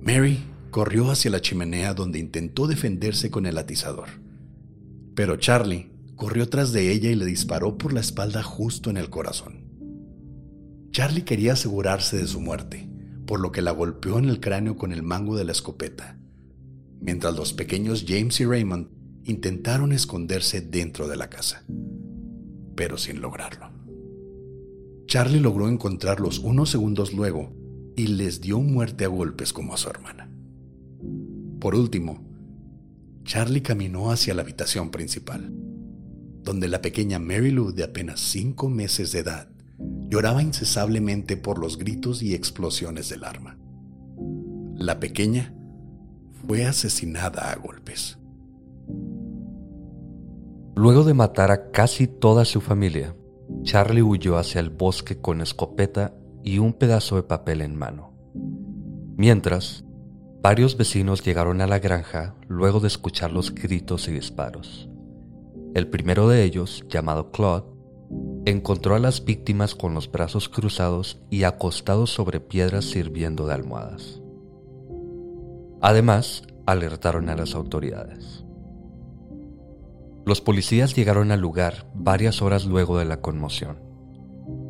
Mary 0.00 0.38
corrió 0.70 1.10
hacia 1.10 1.30
la 1.30 1.40
chimenea 1.40 1.94
donde 1.94 2.18
intentó 2.18 2.66
defenderse 2.66 3.30
con 3.30 3.46
el 3.46 3.58
atizador, 3.58 4.08
pero 5.14 5.36
Charlie 5.36 5.90
corrió 6.16 6.48
tras 6.48 6.72
de 6.72 6.92
ella 6.92 7.10
y 7.10 7.14
le 7.14 7.26
disparó 7.26 7.76
por 7.76 7.92
la 7.92 8.00
espalda 8.00 8.42
justo 8.42 8.90
en 8.90 8.96
el 8.96 9.10
corazón. 9.10 9.66
Charlie 10.90 11.24
quería 11.24 11.52
asegurarse 11.52 12.16
de 12.16 12.26
su 12.26 12.40
muerte, 12.40 12.88
por 13.26 13.40
lo 13.40 13.52
que 13.52 13.62
la 13.62 13.72
golpeó 13.72 14.18
en 14.18 14.24
el 14.24 14.40
cráneo 14.40 14.76
con 14.76 14.92
el 14.92 15.02
mango 15.02 15.36
de 15.36 15.44
la 15.44 15.52
escopeta 15.52 16.18
mientras 17.00 17.34
los 17.34 17.52
pequeños 17.52 18.04
James 18.06 18.40
y 18.40 18.44
Raymond 18.44 18.88
intentaron 19.28 19.92
esconderse 19.92 20.62
dentro 20.62 21.06
de 21.06 21.16
la 21.16 21.28
casa, 21.28 21.64
pero 22.74 22.96
sin 22.96 23.20
lograrlo. 23.20 23.70
Charlie 25.06 25.40
logró 25.40 25.68
encontrarlos 25.68 26.38
unos 26.38 26.70
segundos 26.70 27.12
luego 27.12 27.52
y 27.94 28.08
les 28.08 28.40
dio 28.40 28.60
muerte 28.60 29.04
a 29.04 29.08
golpes 29.08 29.52
como 29.52 29.74
a 29.74 29.76
su 29.76 29.88
hermana. 29.88 30.30
Por 31.60 31.74
último, 31.74 32.26
Charlie 33.24 33.62
caminó 33.62 34.10
hacia 34.10 34.34
la 34.34 34.42
habitación 34.42 34.90
principal, 34.90 35.52
donde 36.42 36.68
la 36.68 36.80
pequeña 36.80 37.18
Mary 37.18 37.50
Lou 37.50 37.72
de 37.72 37.84
apenas 37.84 38.20
cinco 38.20 38.68
meses 38.68 39.12
de 39.12 39.20
edad 39.20 39.50
lloraba 40.08 40.42
incesablemente 40.42 41.36
por 41.36 41.58
los 41.58 41.76
gritos 41.76 42.22
y 42.22 42.34
explosiones 42.34 43.08
del 43.10 43.24
arma. 43.24 43.58
La 44.76 45.00
pequeña 45.00 45.54
fue 46.46 46.64
asesinada 46.64 47.50
a 47.50 47.56
golpes. 47.56 48.17
Luego 50.78 51.02
de 51.02 51.12
matar 51.12 51.50
a 51.50 51.72
casi 51.72 52.06
toda 52.06 52.44
su 52.44 52.60
familia, 52.60 53.16
Charlie 53.62 54.00
huyó 54.00 54.38
hacia 54.38 54.60
el 54.60 54.70
bosque 54.70 55.20
con 55.20 55.40
escopeta 55.40 56.14
y 56.44 56.60
un 56.60 56.72
pedazo 56.72 57.16
de 57.16 57.24
papel 57.24 57.62
en 57.62 57.74
mano. 57.74 58.12
Mientras, 59.16 59.84
varios 60.40 60.76
vecinos 60.76 61.24
llegaron 61.24 61.60
a 61.62 61.66
la 61.66 61.80
granja 61.80 62.36
luego 62.46 62.78
de 62.78 62.86
escuchar 62.86 63.32
los 63.32 63.52
gritos 63.52 64.06
y 64.06 64.12
disparos. 64.12 64.88
El 65.74 65.88
primero 65.88 66.28
de 66.28 66.44
ellos, 66.44 66.84
llamado 66.88 67.32
Claude, 67.32 67.66
encontró 68.44 68.94
a 68.94 69.00
las 69.00 69.24
víctimas 69.24 69.74
con 69.74 69.94
los 69.94 70.08
brazos 70.08 70.48
cruzados 70.48 71.20
y 71.28 71.42
acostados 71.42 72.10
sobre 72.10 72.38
piedras 72.38 72.84
sirviendo 72.84 73.48
de 73.48 73.54
almohadas. 73.54 74.22
Además, 75.80 76.44
alertaron 76.66 77.30
a 77.30 77.34
las 77.34 77.56
autoridades. 77.56 78.44
Los 80.28 80.42
policías 80.42 80.94
llegaron 80.94 81.32
al 81.32 81.40
lugar 81.40 81.90
varias 81.94 82.42
horas 82.42 82.66
luego 82.66 82.98
de 82.98 83.06
la 83.06 83.22
conmoción. 83.22 83.78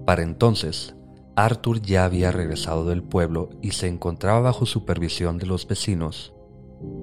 Para 0.07 0.23
entonces, 0.23 0.95
Arthur 1.35 1.83
ya 1.83 2.05
había 2.05 2.31
regresado 2.31 2.85
del 2.85 3.03
pueblo 3.03 3.51
y 3.61 3.73
se 3.73 3.89
encontraba 3.89 4.39
bajo 4.39 4.67
supervisión 4.67 5.37
de 5.37 5.47
los 5.47 5.67
vecinos, 5.67 6.33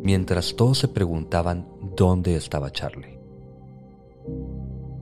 mientras 0.01 0.55
todos 0.55 0.77
se 0.77 0.87
preguntaban 0.87 1.67
dónde 1.97 2.37
estaba 2.37 2.71
Charlie. 2.71 3.19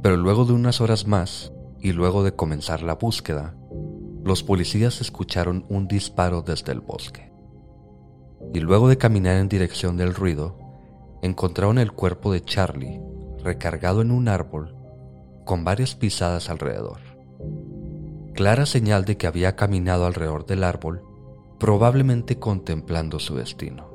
Pero 0.01 0.17
luego 0.17 0.45
de 0.45 0.53
unas 0.53 0.81
horas 0.81 1.05
más, 1.05 1.53
y 1.79 1.91
luego 1.91 2.23
de 2.23 2.35
comenzar 2.35 2.81
la 2.81 2.95
búsqueda, 2.95 3.55
los 4.23 4.41
policías 4.41 4.99
escucharon 4.99 5.67
un 5.69 5.87
disparo 5.87 6.41
desde 6.41 6.71
el 6.71 6.81
bosque 6.81 7.31
y 8.51 8.61
luego 8.61 8.89
de 8.89 8.97
caminar 8.97 9.37
en 9.37 9.47
dirección 9.47 9.95
del 9.95 10.15
ruido, 10.15 10.57
encontraron 11.21 11.77
el 11.77 11.91
cuerpo 11.91 12.33
de 12.33 12.41
Charlie 12.41 13.12
recargado 13.43 14.01
en 14.01 14.11
un 14.11 14.27
árbol 14.27 14.75
con 15.45 15.63
varias 15.63 15.95
pisadas 15.95 16.49
alrededor. 16.49 16.99
Clara 18.33 18.65
señal 18.65 19.05
de 19.05 19.17
que 19.17 19.27
había 19.27 19.55
caminado 19.55 20.05
alrededor 20.05 20.45
del 20.45 20.63
árbol, 20.63 21.03
probablemente 21.59 22.39
contemplando 22.39 23.19
su 23.19 23.35
destino, 23.35 23.91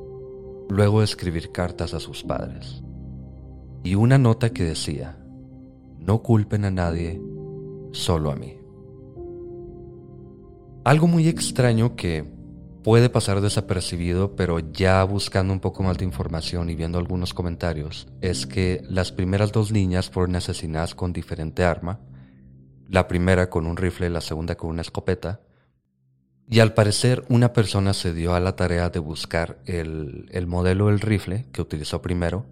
luego 0.68 1.00
de 1.00 1.06
escribir 1.06 1.50
cartas 1.50 1.94
a 1.94 2.00
sus 2.00 2.22
padres. 2.22 2.82
Y 3.82 3.94
una 3.94 4.18
nota 4.18 4.50
que 4.50 4.64
decía, 4.64 5.18
no 5.98 6.22
culpen 6.22 6.64
a 6.64 6.70
nadie, 6.70 7.20
solo 7.92 8.30
a 8.30 8.36
mí. 8.36 8.58
Algo 10.84 11.06
muy 11.06 11.28
extraño 11.28 11.96
que 11.96 12.37
puede 12.88 13.10
pasar 13.10 13.42
desapercibido, 13.42 14.34
pero 14.34 14.60
ya 14.60 15.04
buscando 15.04 15.52
un 15.52 15.60
poco 15.60 15.82
más 15.82 15.98
de 15.98 16.06
información 16.06 16.70
y 16.70 16.74
viendo 16.74 16.96
algunos 16.96 17.34
comentarios, 17.34 18.08
es 18.22 18.46
que 18.46 18.82
las 18.88 19.12
primeras 19.12 19.52
dos 19.52 19.72
niñas 19.72 20.08
fueron 20.08 20.36
asesinadas 20.36 20.94
con 20.94 21.12
diferente 21.12 21.64
arma, 21.64 22.00
la 22.88 23.06
primera 23.06 23.50
con 23.50 23.66
un 23.66 23.76
rifle, 23.76 24.08
la 24.08 24.22
segunda 24.22 24.54
con 24.54 24.70
una 24.70 24.80
escopeta, 24.80 25.42
y 26.48 26.60
al 26.60 26.72
parecer 26.72 27.26
una 27.28 27.52
persona 27.52 27.92
se 27.92 28.14
dio 28.14 28.34
a 28.34 28.40
la 28.40 28.56
tarea 28.56 28.88
de 28.88 29.00
buscar 29.00 29.58
el, 29.66 30.26
el 30.32 30.46
modelo 30.46 30.86
del 30.86 31.00
rifle 31.00 31.44
que 31.52 31.60
utilizó 31.60 32.00
primero, 32.00 32.46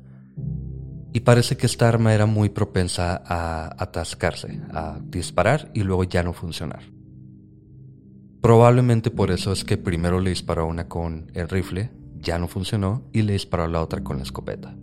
y 1.14 1.20
parece 1.20 1.56
que 1.56 1.64
esta 1.64 1.88
arma 1.88 2.12
era 2.12 2.26
muy 2.26 2.50
propensa 2.50 3.22
a 3.24 3.74
atascarse, 3.82 4.60
a 4.70 4.98
disparar 5.02 5.70
y 5.72 5.80
luego 5.80 6.04
ya 6.04 6.22
no 6.22 6.34
funcionar. 6.34 6.95
Probablemente 8.46 9.10
por 9.10 9.32
eso 9.32 9.50
es 9.50 9.64
que 9.64 9.76
primero 9.76 10.20
le 10.20 10.30
disparó 10.30 10.68
una 10.68 10.86
con 10.86 11.32
el 11.34 11.48
rifle, 11.48 11.90
ya 12.20 12.38
no 12.38 12.46
funcionó, 12.46 13.02
y 13.12 13.22
le 13.22 13.32
disparó 13.32 13.66
la 13.66 13.82
otra 13.82 14.04
con 14.04 14.18
la 14.18 14.22
escopeta. 14.22 14.76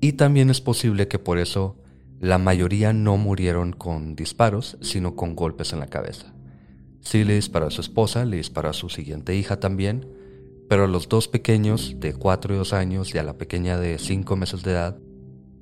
Y 0.00 0.14
también 0.14 0.50
es 0.50 0.60
posible 0.60 1.06
que 1.06 1.20
por 1.20 1.38
eso 1.38 1.80
la 2.18 2.38
mayoría 2.38 2.92
no 2.92 3.16
murieron 3.18 3.72
con 3.72 4.16
disparos, 4.16 4.78
sino 4.80 5.14
con 5.14 5.36
golpes 5.36 5.72
en 5.72 5.78
la 5.78 5.86
cabeza. 5.86 6.34
Sí 7.02 7.22
le 7.22 7.36
disparó 7.36 7.68
a 7.68 7.70
su 7.70 7.82
esposa, 7.82 8.24
le 8.24 8.38
disparó 8.38 8.70
a 8.70 8.72
su 8.72 8.88
siguiente 8.88 9.36
hija 9.36 9.60
también, 9.60 10.04
pero 10.68 10.86
a 10.86 10.88
los 10.88 11.08
dos 11.08 11.28
pequeños 11.28 12.00
de 12.00 12.14
4 12.14 12.52
y 12.52 12.56
2 12.58 12.72
años 12.72 13.14
y 13.14 13.18
a 13.18 13.22
la 13.22 13.38
pequeña 13.38 13.78
de 13.78 13.96
5 13.96 14.34
meses 14.34 14.64
de 14.64 14.72
edad, 14.72 14.98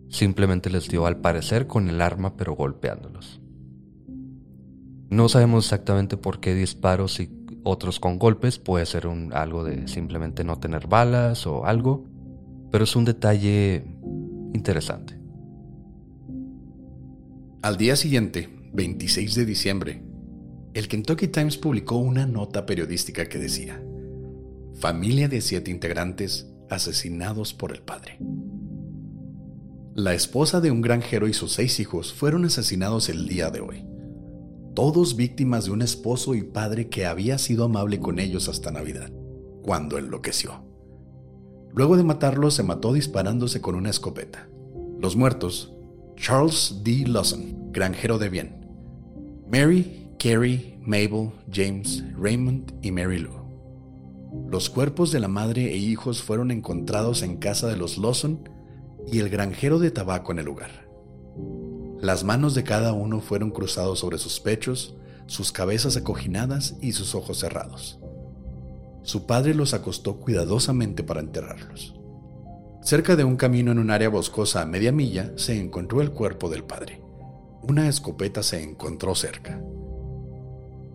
simplemente 0.09 0.71
les 0.71 0.89
dio 0.89 1.05
al 1.05 1.21
parecer 1.21 1.67
con 1.67 1.91
el 1.91 2.01
arma 2.01 2.35
pero 2.35 2.55
golpeándolos. 2.55 3.43
No 5.11 5.29
sabemos 5.29 5.67
exactamente 5.67 6.17
por 6.17 6.41
qué 6.41 6.55
disparos 6.55 7.21
y 7.21 7.31
otros 7.63 8.01
con 8.01 8.19
golpes, 8.19 8.59
puede 8.59 8.87
ser 8.87 9.07
un, 9.07 9.33
algo 9.33 9.65
de 9.65 9.89
simplemente 9.89 10.45
no 10.45 10.59
tener 10.59 10.87
balas 10.87 11.47
o 11.47 11.67
algo, 11.67 12.07
pero 12.71 12.85
es 12.85 12.95
un 12.97 13.05
detalle 13.05 13.85
interesante. 14.55 15.19
Al 17.63 17.77
día 17.77 17.97
siguiente, 17.97 18.49
26 18.73 19.35
de 19.35 19.45
diciembre, 19.45 20.03
el 20.75 20.89
Kentucky 20.89 21.29
Times 21.29 21.57
publicó 21.57 21.97
una 21.97 22.27
nota 22.27 22.67
periodística 22.67 23.29
que 23.29 23.39
decía, 23.39 23.83
Familia 24.79 25.27
de 25.27 25.41
siete 25.41 25.71
integrantes 25.71 26.47
asesinados 26.69 27.55
por 27.55 27.73
el 27.73 27.81
padre. 27.81 28.19
La 29.95 30.13
esposa 30.13 30.61
de 30.61 30.71
un 30.71 30.83
granjero 30.83 31.27
y 31.27 31.33
sus 31.33 31.53
seis 31.53 31.81
hijos 31.81 32.13
fueron 32.13 32.45
asesinados 32.45 33.09
el 33.09 33.27
día 33.27 33.51
de 33.51 33.61
hoy, 33.61 33.87
todos 34.77 35.17
víctimas 35.17 35.65
de 35.65 35.71
un 35.71 35.81
esposo 35.81 36.35
y 36.35 36.43
padre 36.43 36.91
que 36.91 37.07
había 37.07 37.39
sido 37.39 37.65
amable 37.65 37.99
con 37.99 38.19
ellos 38.19 38.47
hasta 38.47 38.71
Navidad, 38.71 39.11
cuando 39.63 39.97
enloqueció. 39.97 40.67
Luego 41.73 41.97
de 41.97 42.05
matarlos 42.05 42.53
se 42.53 42.63
mató 42.63 42.93
disparándose 42.93 43.63
con 43.63 43.75
una 43.75 43.89
escopeta. 43.89 44.51
Los 45.01 45.17
muertos, 45.17 45.73
Charles 46.15 46.83
D. 46.85 47.07
Lawson, 47.07 47.73
granjero 47.73 48.19
de 48.19 48.29
bien, 48.29 48.69
Mary, 49.51 50.11
Carrie, 50.19 50.79
Mabel, 50.83 51.31
James, 51.51 52.05
Raymond 52.15 52.75
y 52.83 52.93
Mary 52.93 53.19
Lou. 53.19 53.33
Los 54.51 54.69
cuerpos 54.69 55.11
de 55.11 55.21
la 55.21 55.29
madre 55.29 55.73
e 55.73 55.77
hijos 55.79 56.23
fueron 56.23 56.51
encontrados 56.51 57.23
en 57.23 57.39
casa 57.39 57.67
de 57.67 57.79
los 57.79 57.97
Lawson 57.97 58.47
y 59.11 59.21
el 59.21 59.31
granjero 59.31 59.79
de 59.79 59.91
tabaco 59.91 60.33
en 60.33 60.41
el 60.41 60.45
lugar. 60.45 60.86
Las 62.01 62.25
manos 62.25 62.55
de 62.55 62.63
cada 62.63 62.93
uno 62.93 63.21
fueron 63.21 63.51
cruzados 63.51 64.01
sobre 64.01 64.19
sus 64.19 64.39
pechos, 64.41 64.95
sus 65.27 65.51
cabezas 65.51 65.97
acoginadas 65.97 66.77
y 66.81 66.93
sus 66.93 67.15
ojos 67.15 67.39
cerrados. 67.39 67.99
Su 69.03 69.25
padre 69.25 69.55
los 69.55 69.73
acostó 69.73 70.17
cuidadosamente 70.17 71.03
para 71.03 71.21
enterrarlos. 71.21 71.95
Cerca 72.83 73.17
de 73.17 73.25
un 73.25 73.37
camino 73.37 73.73
en 73.73 73.79
un 73.79 73.91
área 73.91 74.09
boscosa 74.09 74.63
a 74.63 74.67
media 74.67 74.93
milla 74.93 75.33
se 75.37 75.59
encontró 75.59 76.03
el 76.03 76.13
cuerpo 76.13 76.49
del 76.49 76.65
padre. 76.65 77.03
Una 77.63 77.89
escopeta 77.89 78.43
se 78.43 78.63
encontró 78.63 79.15
cerca. 79.15 79.61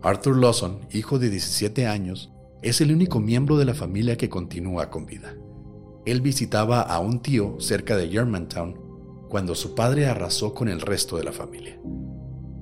Arthur 0.04 0.38
Lawson, 0.38 0.80
hijo 0.92 1.20
de 1.20 1.30
17 1.30 1.88
años, 1.88 2.32
es 2.62 2.80
el 2.80 2.92
único 2.94 3.20
miembro 3.20 3.58
de 3.58 3.66
la 3.66 3.74
familia 3.74 4.18
que 4.18 4.30
continúa 4.30 4.90
con 4.90 5.06
vida. 5.06 5.36
Él 6.06 6.22
visitaba 6.22 6.82
a 6.82 7.00
un 7.00 7.22
tío 7.22 7.58
cerca 7.60 7.98
de 7.98 8.08
Germantown 8.08 8.91
cuando 9.32 9.56
su 9.56 9.76
padre 9.76 10.08
arrasó 10.08 10.54
con 10.54 10.68
el 10.68 10.82
resto 10.82 11.16
de 11.16 11.24
la 11.24 11.32
familia. 11.32 11.80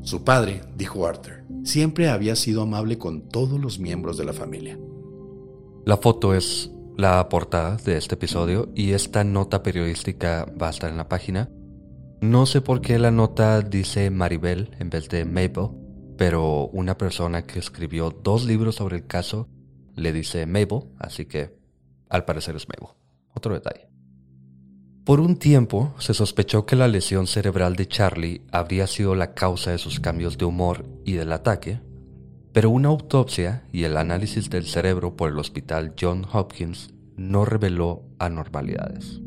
Su 0.03 0.23
padre, 0.23 0.61
dijo 0.77 1.07
Arthur, 1.07 1.43
siempre 1.63 2.09
había 2.09 2.35
sido 2.35 2.61
amable 2.61 2.99
con 2.99 3.27
todos 3.27 3.59
los 3.59 3.79
miembros 3.79 4.17
de 4.17 4.25
la 4.25 4.33
familia. 4.33 4.77
La 5.83 5.97
foto 5.97 6.35
es 6.35 6.71
la 6.95 7.27
portada 7.27 7.77
de 7.77 7.97
este 7.97 8.13
episodio 8.13 8.69
y 8.75 8.91
esta 8.91 9.23
nota 9.23 9.63
periodística 9.63 10.45
va 10.61 10.67
a 10.67 10.69
estar 10.69 10.91
en 10.91 10.97
la 10.97 11.09
página. 11.09 11.49
No 12.21 12.45
sé 12.45 12.61
por 12.61 12.81
qué 12.81 12.99
la 12.99 13.09
nota 13.09 13.61
dice 13.61 14.11
Maribel 14.11 14.69
en 14.77 14.91
vez 14.91 15.09
de 15.09 15.25
Mabel, 15.25 15.71
pero 16.19 16.67
una 16.67 16.99
persona 16.99 17.47
que 17.47 17.57
escribió 17.57 18.11
dos 18.11 18.45
libros 18.45 18.75
sobre 18.75 18.97
el 18.97 19.07
caso 19.07 19.49
le 19.95 20.13
dice 20.13 20.45
Mabel, 20.45 20.83
así 20.99 21.25
que 21.25 21.57
al 22.09 22.25
parecer 22.25 22.55
es 22.55 22.67
Mabel. 22.69 22.95
Otro 23.33 23.55
detalle. 23.55 23.88
Por 25.09 25.21
un 25.21 25.37
tiempo 25.37 25.95
se 25.97 26.13
sospechó 26.13 26.67
que 26.67 26.75
la 26.75 26.87
lesión 26.87 27.25
cerebral 27.25 27.75
de 27.75 27.87
Charlie 27.87 28.43
habría 28.51 28.85
sido 28.85 29.15
la 29.15 29.33
causa 29.33 29.71
de 29.71 29.79
sus 29.79 29.99
cambios 29.99 30.37
de 30.37 30.45
humor 30.45 30.85
y 31.03 31.13
del 31.13 31.31
ataque, 31.31 31.81
pero 32.53 32.69
una 32.69 32.89
autopsia 32.89 33.63
y 33.71 33.85
el 33.85 33.97
análisis 33.97 34.51
del 34.51 34.65
cerebro 34.65 35.17
por 35.17 35.31
el 35.31 35.39
hospital 35.39 35.95
John 35.99 36.27
Hopkins 36.31 36.93
no 37.17 37.43
reveló 37.43 38.03
anormalidades. 38.19 39.19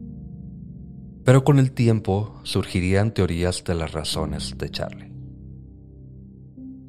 Pero 1.25 1.42
con 1.42 1.59
el 1.59 1.73
tiempo 1.73 2.40
surgirían 2.45 3.12
teorías 3.12 3.64
de 3.64 3.75
las 3.75 3.90
razones 3.90 4.57
de 4.59 4.71
Charlie. 4.71 5.12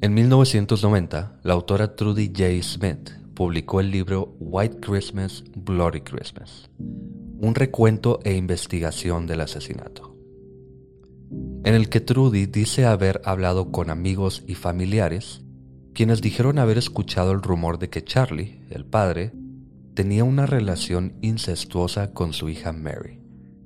En 0.02 0.14
1990, 0.14 1.40
la 1.42 1.52
autora 1.52 1.96
Trudy 1.96 2.28
J. 2.28 2.62
Smith 2.62 3.10
publicó 3.34 3.80
el 3.80 3.90
libro 3.90 4.36
White 4.38 4.78
Christmas, 4.78 5.42
Bloody 5.56 6.02
Christmas, 6.02 6.70
un 7.38 7.54
recuento 7.54 8.20
e 8.24 8.34
investigación 8.34 9.26
del 9.26 9.40
asesinato, 9.40 10.16
en 11.64 11.74
el 11.74 11.88
que 11.88 12.00
Trudy 12.00 12.46
dice 12.46 12.84
haber 12.84 13.20
hablado 13.24 13.72
con 13.72 13.90
amigos 13.90 14.44
y 14.46 14.54
familiares, 14.54 15.42
quienes 15.94 16.20
dijeron 16.20 16.58
haber 16.58 16.78
escuchado 16.78 17.32
el 17.32 17.42
rumor 17.42 17.78
de 17.78 17.88
que 17.88 18.04
Charlie, 18.04 18.60
el 18.70 18.84
padre, 18.84 19.32
tenía 19.94 20.24
una 20.24 20.46
relación 20.46 21.14
incestuosa 21.22 22.12
con 22.12 22.32
su 22.32 22.48
hija 22.48 22.72
Mary, 22.72 23.20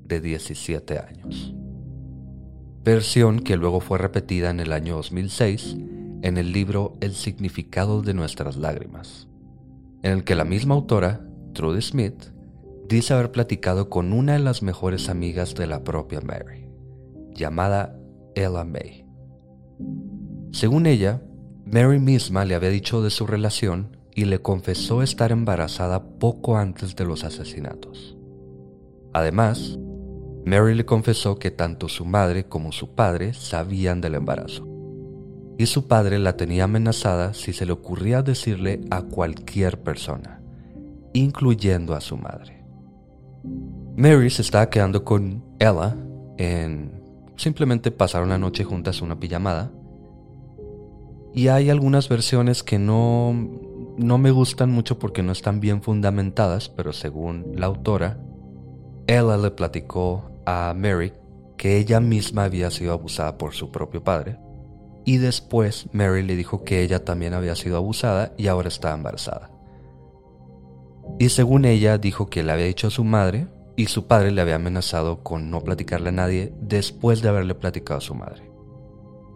de 0.04 0.20
17 0.20 0.98
años. 0.98 1.54
Versión 2.85 3.40
que 3.40 3.57
luego 3.57 3.81
fue 3.81 3.98
repetida 3.98 4.50
en 4.50 4.61
el 4.61 4.72
año 4.72 4.96
2006 4.96 5.76
en 6.22 6.37
el 6.37 6.52
libro 6.52 6.96
El 7.00 7.14
significado 7.14 8.02
de 8.02 8.14
nuestras 8.14 8.57
lágrimas, 8.57 9.28
en 10.02 10.12
el 10.12 10.24
que 10.24 10.35
la 10.35 10.44
misma 10.44 10.74
autora, 10.74 11.26
Trudy 11.54 11.83
Smith, 11.83 12.33
dice 12.88 13.14
haber 13.14 13.31
platicado 13.31 13.90
con 13.90 14.12
una 14.12 14.33
de 14.33 14.38
las 14.38 14.62
mejores 14.62 15.09
amigas 15.09 15.55
de 15.55 15.66
la 15.66 15.85
propia 15.85 16.20
Mary, 16.20 16.68
llamada 17.35 17.98
Ella 18.35 18.64
May. 18.64 19.05
Según 20.53 20.87
ella, 20.87 21.22
Mary 21.66 21.98
misma 21.98 22.44
le 22.44 22.55
había 22.55 22.70
dicho 22.70 23.03
de 23.03 23.11
su 23.11 23.27
relación 23.27 23.98
y 24.14 24.24
le 24.24 24.40
confesó 24.40 25.03
estar 25.03 25.33
embarazada 25.33 26.03
poco 26.18 26.57
antes 26.57 26.96
de 26.96 27.05
los 27.05 27.24
asesinatos. 27.24 28.16
Además, 29.12 29.79
Mary 30.46 30.74
le 30.74 30.87
confesó 30.87 31.38
que 31.38 31.51
tanto 31.51 31.88
su 31.88 32.07
madre 32.07 32.46
como 32.46 32.72
su 32.72 32.94
padre 32.94 33.35
sabían 33.35 34.01
del 34.01 34.14
embarazo 34.14 34.66
y 35.59 35.66
su 35.66 35.88
padre 35.88 36.18
la 36.20 36.37
tenía 36.37 36.64
amenazada 36.64 37.35
si 37.35 37.53
se 37.53 37.66
le 37.66 37.72
ocurría 37.72 38.22
decirle 38.22 38.81
a 38.90 39.03
cualquier 39.03 39.83
persona, 39.83 40.40
incluyendo 41.12 41.94
a 41.94 42.01
su 42.01 42.16
madre. 42.16 42.58
Mary 43.97 44.31
se 44.31 44.43
estaba 44.43 44.71
quedando 44.71 45.05
con 45.05 45.43
Ella 45.59 45.97
en 46.37 47.03
simplemente 47.37 47.91
pasar 47.91 48.23
una 48.23 48.39
noche 48.39 48.65
juntas 48.65 49.03
una 49.03 49.19
pijamada. 49.19 49.71
Y 51.35 51.49
hay 51.49 51.71
algunas 51.71 52.09
versiones 52.09 52.63
que 52.63 52.79
no, 52.79 53.33
no 53.97 54.19
me 54.19 54.31
gustan 54.31 54.71
mucho 54.71 54.99
porque 54.99 55.23
no 55.23 55.33
están 55.33 55.61
bien 55.61 55.83
fundamentadas, 55.83 56.69
pero 56.69 56.93
según 56.93 57.53
la 57.55 57.67
autora, 57.67 58.19
Ella 59.07 59.37
le 59.37 59.51
platicó 59.51 60.31
a 60.47 60.75
Mary 60.77 61.13
que 61.57 61.77
ella 61.77 62.01
misma 62.01 62.45
había 62.45 62.71
sido 62.71 62.93
abusada 62.93 63.37
por 63.37 63.53
su 63.53 63.71
propio 63.71 64.03
padre. 64.03 64.39
Y 65.05 65.19
después 65.19 65.89
Mary 65.93 66.23
le 66.23 66.37
dijo 66.37 66.65
que 66.65 66.83
ella 66.83 67.05
también 67.05 67.35
había 67.35 67.57
sido 67.57 67.77
abusada 67.77 68.33
y 68.39 68.47
ahora 68.47 68.69
estaba 68.69 68.95
embarazada. 68.95 69.51
Y 71.18 71.31
según 71.31 71.64
ella 71.64 71.98
dijo 71.98 72.28
que 72.28 72.42
le 72.42 72.52
había 72.52 72.66
dicho 72.66 72.87
a 72.87 72.90
su 72.90 73.04
madre 73.04 73.48
y 73.76 73.87
su 73.87 74.07
padre 74.07 74.31
le 74.31 74.40
había 74.40 74.57
amenazado 74.57 75.22
con 75.22 75.50
no 75.50 75.62
platicarle 75.62 76.11
a 76.11 76.12
nadie 76.12 76.52
después 76.61 77.22
de 77.22 77.28
haberle 77.28 77.54
platicado 77.54 77.98
a 77.98 78.02
su 78.02 78.14
madre. 78.14 78.50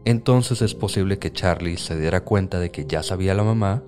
Entonces 0.04 0.62
es 0.62 0.74
posible 0.74 1.18
que 1.18 1.32
Charlie 1.32 1.76
se 1.76 1.98
diera 1.98 2.24
cuenta 2.24 2.58
de 2.58 2.70
que 2.70 2.86
ya 2.86 3.02
sabía 3.02 3.34
la 3.34 3.44
mamá 3.44 3.82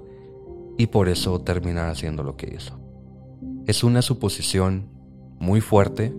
y 0.79 0.87
por 0.89 1.09
eso 1.09 1.41
terminara 1.41 1.91
haciendo 1.91 2.23
lo 2.23 2.37
que 2.37 2.55
hizo. 2.55 2.81
Es 3.67 3.83
una 3.83 4.03
suposición 4.03 4.89
muy 5.39 5.61
fuerte, 5.61 6.13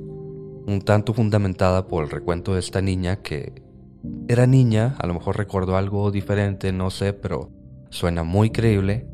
un 0.67 0.81
tanto 0.83 1.13
fundamentada 1.13 1.87
por 1.87 2.03
el 2.03 2.09
recuento 2.09 2.53
de 2.53 2.59
esta 2.59 2.81
niña 2.81 3.17
que 3.17 3.63
era 4.27 4.47
niña, 4.47 4.95
a 4.99 5.07
lo 5.07 5.13
mejor 5.13 5.37
recuerdo 5.37 5.77
algo 5.77 6.11
diferente, 6.11 6.71
no 6.71 6.89
sé, 6.89 7.13
pero 7.13 7.51
suena 7.89 8.23
muy 8.23 8.49
creíble. 8.49 9.07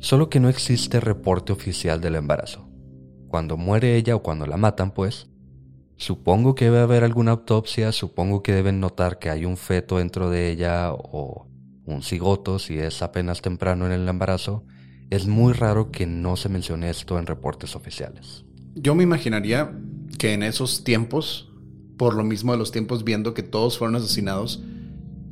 Solo 0.00 0.30
que 0.30 0.40
no 0.40 0.48
existe 0.48 1.00
reporte 1.00 1.52
oficial 1.52 2.00
del 2.00 2.14
embarazo. 2.14 2.68
Cuando 3.28 3.56
muere 3.56 3.96
ella 3.96 4.16
o 4.16 4.22
cuando 4.22 4.46
la 4.46 4.56
matan, 4.56 4.92
pues, 4.92 5.28
supongo 5.96 6.54
que 6.54 6.66
debe 6.66 6.80
haber 6.80 7.04
alguna 7.04 7.32
autopsia, 7.32 7.92
supongo 7.92 8.42
que 8.42 8.52
deben 8.52 8.80
notar 8.80 9.18
que 9.18 9.30
hay 9.30 9.44
un 9.44 9.56
feto 9.56 9.98
dentro 9.98 10.30
de 10.30 10.50
ella 10.50 10.92
o 10.92 11.48
un 11.84 12.02
cigoto 12.02 12.58
si 12.58 12.78
es 12.78 13.02
apenas 13.02 13.42
temprano 13.42 13.86
en 13.86 13.92
el 13.92 14.08
embarazo. 14.08 14.64
Es 15.10 15.26
muy 15.26 15.52
raro 15.52 15.90
que 15.90 16.06
no 16.06 16.36
se 16.36 16.48
mencione 16.48 16.90
esto 16.90 17.18
en 17.18 17.26
reportes 17.26 17.74
oficiales. 17.74 18.44
Yo 18.74 18.94
me 18.94 19.02
imaginaría 19.02 19.72
que 20.18 20.34
en 20.34 20.42
esos 20.42 20.84
tiempos, 20.84 21.50
por 21.96 22.14
lo 22.14 22.24
mismo 22.24 22.52
de 22.52 22.58
los 22.58 22.72
tiempos, 22.72 23.04
viendo 23.04 23.34
que 23.34 23.42
todos 23.42 23.78
fueron 23.78 23.96
asesinados 23.96 24.62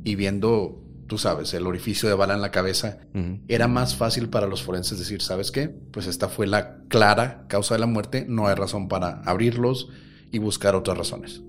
y 0.03 0.15
viendo, 0.15 0.83
tú 1.07 1.17
sabes, 1.17 1.53
el 1.53 1.65
orificio 1.65 2.07
de 2.09 2.15
bala 2.15 2.33
en 2.33 2.41
la 2.41 2.51
cabeza, 2.51 2.99
era 3.47 3.67
más 3.67 3.95
fácil 3.95 4.29
para 4.29 4.47
los 4.47 4.61
forenses 4.61 4.99
decir, 4.99 5.21
¿sabes 5.21 5.51
qué? 5.51 5.69
Pues 5.69 6.05
esta 6.05 6.27
fue 6.27 6.47
la 6.47 6.79
clara 6.89 7.45
causa 7.47 7.75
de 7.75 7.79
la 7.79 7.87
muerte, 7.87 8.25
no 8.27 8.47
hay 8.47 8.55
razón 8.55 8.87
para 8.87 9.21
abrirlos 9.23 9.89
y 10.31 10.39
buscar 10.39 10.75
otras 10.75 10.97
razones. 10.97 11.41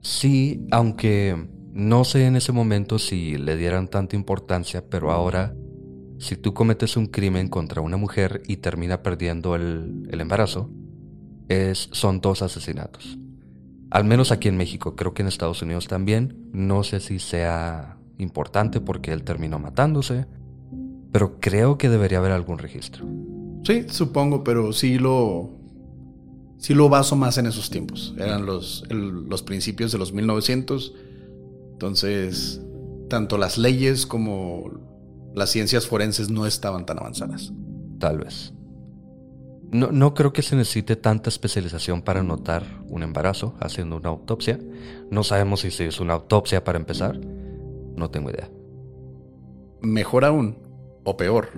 Sí, 0.00 0.66
aunque 0.70 1.48
no 1.72 2.04
sé 2.04 2.24
en 2.26 2.36
ese 2.36 2.52
momento 2.52 2.98
si 2.98 3.36
le 3.36 3.56
dieran 3.56 3.88
tanta 3.88 4.16
importancia, 4.16 4.88
pero 4.88 5.10
ahora, 5.10 5.54
si 6.18 6.36
tú 6.36 6.54
cometes 6.54 6.96
un 6.96 7.06
crimen 7.06 7.48
contra 7.48 7.82
una 7.82 7.96
mujer 7.98 8.42
y 8.46 8.56
termina 8.56 9.02
perdiendo 9.02 9.54
el, 9.54 10.08
el 10.10 10.20
embarazo, 10.20 10.70
es, 11.48 11.88
son 11.92 12.20
dos 12.20 12.42
asesinatos. 12.42 13.18
Al 13.90 14.04
menos 14.04 14.32
aquí 14.32 14.48
en 14.48 14.56
México, 14.56 14.96
creo 14.96 15.14
que 15.14 15.22
en 15.22 15.28
Estados 15.28 15.62
Unidos 15.62 15.88
también. 15.88 16.48
No 16.52 16.82
sé 16.84 17.00
si 17.00 17.18
sea 17.18 17.97
importante 18.18 18.80
porque 18.80 19.12
él 19.12 19.22
terminó 19.22 19.58
matándose, 19.58 20.26
pero 21.12 21.40
creo 21.40 21.78
que 21.78 21.88
debería 21.88 22.18
haber 22.18 22.32
algún 22.32 22.58
registro. 22.58 23.06
Sí, 23.64 23.86
supongo, 23.88 24.44
pero 24.44 24.72
sí 24.72 24.98
lo, 24.98 25.50
sí 26.58 26.74
lo 26.74 26.88
baso 26.88 27.16
más 27.16 27.38
en 27.38 27.46
esos 27.46 27.70
tiempos. 27.70 28.14
Eran 28.18 28.46
los, 28.46 28.84
los 28.90 29.42
principios 29.42 29.92
de 29.92 29.98
los 29.98 30.12
1900. 30.12 30.94
Entonces, 31.72 32.60
tanto 33.08 33.38
las 33.38 33.58
leyes 33.58 34.06
como 34.06 34.70
las 35.34 35.50
ciencias 35.50 35.86
forenses 35.86 36.30
no 36.30 36.46
estaban 36.46 36.86
tan 36.86 36.98
avanzadas. 36.98 37.52
Tal 37.98 38.18
vez. 38.18 38.52
No, 39.70 39.92
no, 39.92 40.14
creo 40.14 40.32
que 40.32 40.42
se 40.42 40.56
necesite 40.56 40.96
tanta 40.96 41.28
especialización 41.28 42.00
para 42.00 42.22
notar 42.22 42.64
un 42.88 43.02
embarazo 43.02 43.54
haciendo 43.60 43.96
una 43.96 44.08
autopsia. 44.08 44.58
No 45.10 45.24
sabemos 45.24 45.60
si 45.60 45.70
se 45.70 45.86
hizo 45.86 46.02
una 46.02 46.14
autopsia 46.14 46.64
para 46.64 46.78
empezar. 46.78 47.20
No 47.98 48.10
tengo 48.10 48.30
idea. 48.30 48.50
Mejor 49.80 50.24
aún, 50.24 50.58
o 51.04 51.16
peor, 51.16 51.50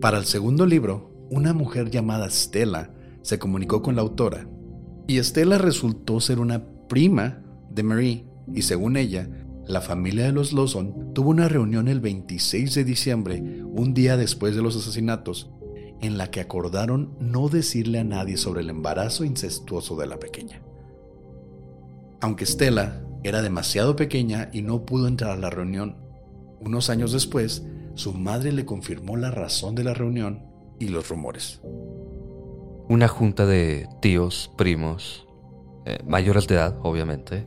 para 0.00 0.18
el 0.18 0.24
segundo 0.24 0.66
libro, 0.66 1.10
una 1.30 1.52
mujer 1.52 1.90
llamada 1.90 2.28
Stella 2.30 2.94
se 3.22 3.38
comunicó 3.38 3.82
con 3.82 3.96
la 3.96 4.02
autora. 4.02 4.48
Y 5.06 5.22
Stella 5.22 5.58
resultó 5.58 6.20
ser 6.20 6.38
una 6.38 6.66
prima 6.88 7.42
de 7.70 7.82
Marie, 7.82 8.26
y 8.52 8.62
según 8.62 8.96
ella, 8.96 9.28
la 9.66 9.80
familia 9.80 10.26
de 10.26 10.32
los 10.32 10.52
Lawson 10.52 11.14
tuvo 11.14 11.30
una 11.30 11.48
reunión 11.48 11.88
el 11.88 12.00
26 12.00 12.74
de 12.74 12.84
diciembre, 12.84 13.42
un 13.64 13.94
día 13.94 14.16
después 14.16 14.54
de 14.54 14.62
los 14.62 14.76
asesinatos, 14.76 15.50
en 16.02 16.18
la 16.18 16.30
que 16.30 16.40
acordaron 16.40 17.16
no 17.18 17.48
decirle 17.48 17.98
a 17.98 18.04
nadie 18.04 18.36
sobre 18.36 18.60
el 18.60 18.68
embarazo 18.68 19.24
incestuoso 19.24 19.96
de 19.96 20.06
la 20.06 20.18
pequeña. 20.18 20.62
Aunque 22.20 22.44
Stella 22.44 23.02
era 23.24 23.42
demasiado 23.42 23.96
pequeña 23.96 24.50
y 24.52 24.62
no 24.62 24.84
pudo 24.84 25.08
entrar 25.08 25.32
a 25.32 25.36
la 25.36 25.50
reunión, 25.50 25.96
unos 26.60 26.90
años 26.90 27.12
después, 27.12 27.66
su 27.94 28.14
madre 28.14 28.52
le 28.52 28.64
confirmó 28.64 29.16
la 29.16 29.30
razón 29.30 29.74
de 29.74 29.84
la 29.84 29.94
reunión 29.94 30.46
y 30.78 30.88
los 30.88 31.08
rumores. 31.08 31.60
Una 32.88 33.08
junta 33.08 33.46
de 33.46 33.88
tíos, 34.00 34.50
primos, 34.56 35.26
eh, 35.86 35.98
mayores 36.06 36.46
de 36.46 36.54
edad, 36.54 36.78
obviamente. 36.82 37.46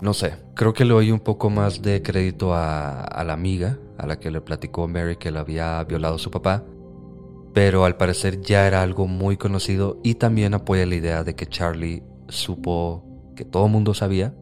No 0.00 0.14
sé, 0.14 0.34
creo 0.54 0.72
que 0.72 0.84
le 0.84 0.94
oí 0.94 1.10
un 1.10 1.20
poco 1.20 1.50
más 1.50 1.82
de 1.82 2.02
crédito 2.02 2.54
a, 2.54 3.02
a 3.02 3.24
la 3.24 3.32
amiga 3.32 3.78
a 3.98 4.06
la 4.06 4.18
que 4.18 4.30
le 4.30 4.40
platicó 4.40 4.88
Mary 4.88 5.16
que 5.16 5.30
le 5.30 5.38
había 5.38 5.82
violado 5.84 6.18
su 6.18 6.30
papá 6.30 6.64
pero 7.52 7.84
al 7.84 7.96
parecer 7.96 8.40
ya 8.40 8.66
era 8.66 8.82
algo 8.82 9.06
muy 9.06 9.36
conocido 9.36 9.98
y 10.02 10.14
también 10.14 10.54
apoya 10.54 10.86
la 10.86 10.94
idea 10.94 11.24
de 11.24 11.34
que 11.34 11.46
Charlie 11.46 12.02
supo 12.28 13.04
que 13.34 13.44
todo 13.44 13.66
el 13.66 13.72
mundo 13.72 13.94
sabía 13.94 14.34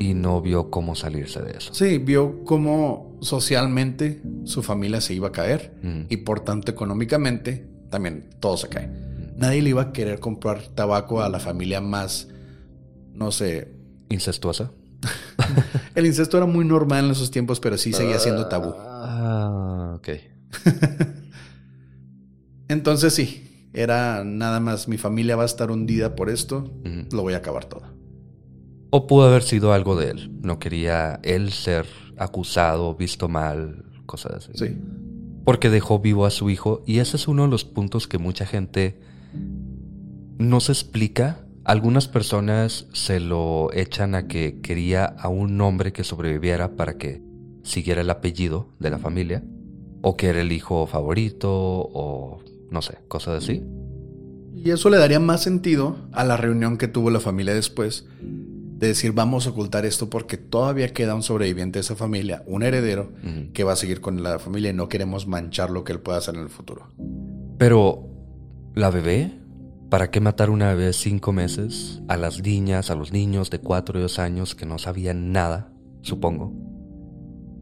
y 0.00 0.14
no 0.14 0.40
vio 0.42 0.70
cómo 0.70 0.94
salirse 0.94 1.40
de 1.42 1.52
eso. 1.52 1.74
Sí, 1.74 1.98
vio 1.98 2.44
cómo 2.44 3.16
socialmente 3.20 4.22
su 4.44 4.62
familia 4.62 5.00
se 5.00 5.14
iba 5.14 5.28
a 5.28 5.32
caer 5.32 5.74
y 6.08 6.18
por 6.18 6.40
tanto 6.40 6.70
económicamente 6.70 7.68
también 7.90 8.30
todo 8.40 8.56
se 8.56 8.68
cae. 8.68 8.88
Nadie 9.36 9.62
le 9.62 9.70
iba 9.70 9.82
a 9.82 9.92
querer 9.92 10.18
comprar 10.18 10.62
tabaco 10.74 11.22
a 11.22 11.28
la 11.28 11.38
familia 11.38 11.80
más, 11.80 12.28
no 13.12 13.30
sé... 13.30 13.72
Incestuosa. 14.10 14.72
El 15.94 16.06
incesto 16.06 16.38
era 16.38 16.46
muy 16.46 16.64
normal 16.64 17.04
en 17.04 17.10
esos 17.12 17.30
tiempos, 17.30 17.60
pero 17.60 17.78
sí 17.78 17.92
seguía 17.92 18.18
siendo 18.18 18.48
tabú. 18.48 18.74
Ah, 18.76 19.94
ok. 19.96 20.08
Entonces 22.68 23.14
sí, 23.14 23.68
era 23.72 24.24
nada 24.24 24.60
más 24.60 24.88
mi 24.88 24.98
familia 24.98 25.36
va 25.36 25.44
a 25.44 25.46
estar 25.46 25.70
hundida 25.70 26.16
por 26.16 26.30
esto, 26.30 26.72
lo 27.12 27.22
voy 27.22 27.34
a 27.34 27.38
acabar 27.38 27.66
todo. 27.66 27.97
O 28.90 29.06
pudo 29.06 29.26
haber 29.26 29.42
sido 29.42 29.72
algo 29.72 29.96
de 29.96 30.10
él. 30.10 30.30
No 30.42 30.58
quería 30.58 31.20
él 31.22 31.52
ser 31.52 31.86
acusado, 32.16 32.94
visto 32.94 33.28
mal, 33.28 33.84
cosas 34.06 34.48
así. 34.48 34.52
Sí. 34.54 34.76
Porque 35.44 35.70
dejó 35.70 35.98
vivo 36.00 36.26
a 36.26 36.30
su 36.30 36.50
hijo 36.50 36.82
y 36.86 36.98
ese 36.98 37.16
es 37.16 37.28
uno 37.28 37.44
de 37.44 37.48
los 37.48 37.64
puntos 37.64 38.06
que 38.06 38.18
mucha 38.18 38.46
gente 38.46 39.00
no 40.38 40.60
se 40.60 40.72
explica. 40.72 41.44
Algunas 41.64 42.08
personas 42.08 42.86
se 42.92 43.20
lo 43.20 43.70
echan 43.72 44.14
a 44.14 44.26
que 44.26 44.60
quería 44.60 45.04
a 45.04 45.28
un 45.28 45.60
hombre 45.60 45.92
que 45.92 46.04
sobreviviera 46.04 46.76
para 46.76 46.96
que 46.96 47.22
siguiera 47.62 48.00
el 48.00 48.10
apellido 48.10 48.68
de 48.78 48.90
la 48.90 48.98
familia, 48.98 49.42
o 50.00 50.16
que 50.16 50.28
era 50.28 50.40
el 50.40 50.52
hijo 50.52 50.86
favorito, 50.86 51.50
o 51.50 52.40
no 52.70 52.82
sé, 52.82 52.98
cosas 53.08 53.42
así. 53.44 53.62
Y 54.54 54.70
eso 54.70 54.90
le 54.90 54.96
daría 54.96 55.20
más 55.20 55.42
sentido 55.42 55.96
a 56.12 56.24
la 56.24 56.36
reunión 56.36 56.78
que 56.78 56.88
tuvo 56.88 57.10
la 57.10 57.20
familia 57.20 57.54
después, 57.54 58.06
de 58.78 58.86
decir 58.86 59.12
vamos 59.12 59.46
a 59.46 59.50
ocultar 59.50 59.84
esto 59.84 60.08
porque 60.08 60.36
todavía 60.36 60.92
queda 60.92 61.16
un 61.16 61.24
sobreviviente 61.24 61.78
de 61.78 61.80
esa 61.80 61.96
familia, 61.96 62.44
un 62.46 62.62
heredero, 62.62 63.12
que 63.52 63.64
va 63.64 63.72
a 63.72 63.76
seguir 63.76 64.00
con 64.00 64.22
la 64.22 64.38
familia 64.38 64.70
y 64.70 64.72
no 64.72 64.88
queremos 64.88 65.26
manchar 65.26 65.70
lo 65.70 65.82
que 65.82 65.92
él 65.92 66.00
pueda 66.00 66.18
hacer 66.18 66.36
en 66.36 66.42
el 66.42 66.48
futuro. 66.48 66.86
Pero, 67.58 68.08
¿la 68.74 68.90
bebé? 68.90 69.32
¿Para 69.90 70.12
qué 70.12 70.20
matar 70.20 70.48
una 70.50 70.68
bebé 70.68 70.86
de 70.86 70.92
cinco 70.92 71.32
meses? 71.32 72.00
A 72.06 72.16
las 72.16 72.40
niñas, 72.40 72.90
a 72.90 72.94
los 72.94 73.12
niños 73.12 73.50
de 73.50 73.58
cuatro 73.58 73.98
y 73.98 74.02
dos 74.02 74.20
años 74.20 74.54
que 74.54 74.64
no 74.64 74.78
sabían 74.78 75.32
nada, 75.32 75.72
supongo. 76.02 76.52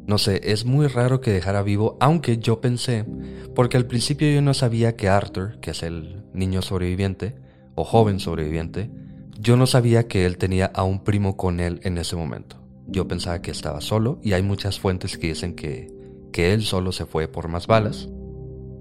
No 0.07 0.19
sé, 0.19 0.41
es 0.45 0.67
muy 0.67 0.87
raro 0.87 1.23
que 1.23 1.33
dejara 1.33 1.63
vivo, 1.63 1.97
aunque 1.99 2.37
yo 2.37 2.61
pensé, 2.61 3.07
porque 3.55 3.79
al 3.79 3.87
principio 3.87 4.31
yo 4.31 4.43
no 4.43 4.53
sabía 4.53 4.97
que 4.97 5.09
Arthur, 5.09 5.61
que 5.61 5.71
es 5.71 5.83
el 5.83 6.25
niño 6.35 6.61
sobreviviente, 6.61 7.37
o 7.75 7.85
joven 7.85 8.21
sobreviviente, 8.21 8.91
yo 9.39 9.57
no 9.57 9.67
sabía 9.67 10.09
que 10.09 10.27
él 10.27 10.39
tenía 10.39 10.67
a 10.67 10.83
un 10.83 11.05
primo 11.05 11.37
con 11.37 11.61
él 11.61 11.81
en 11.83 11.99
ese 11.99 12.17
momento. 12.17 12.57
Yo 12.87 13.09
pensaba 13.09 13.43
que 13.43 13.51
estaba 13.51 13.81
solo 13.81 14.19
y 14.23 14.33
hay 14.33 14.43
muchas 14.43 14.79
fuentes 14.79 15.19
que 15.19 15.29
dicen 15.29 15.55
que, 15.55 15.93
que 16.33 16.53
él 16.53 16.63
solo 16.63 16.93
se 16.93 17.07
fue 17.07 17.29
por 17.29 17.49
más 17.49 17.67
balas. 17.67 18.09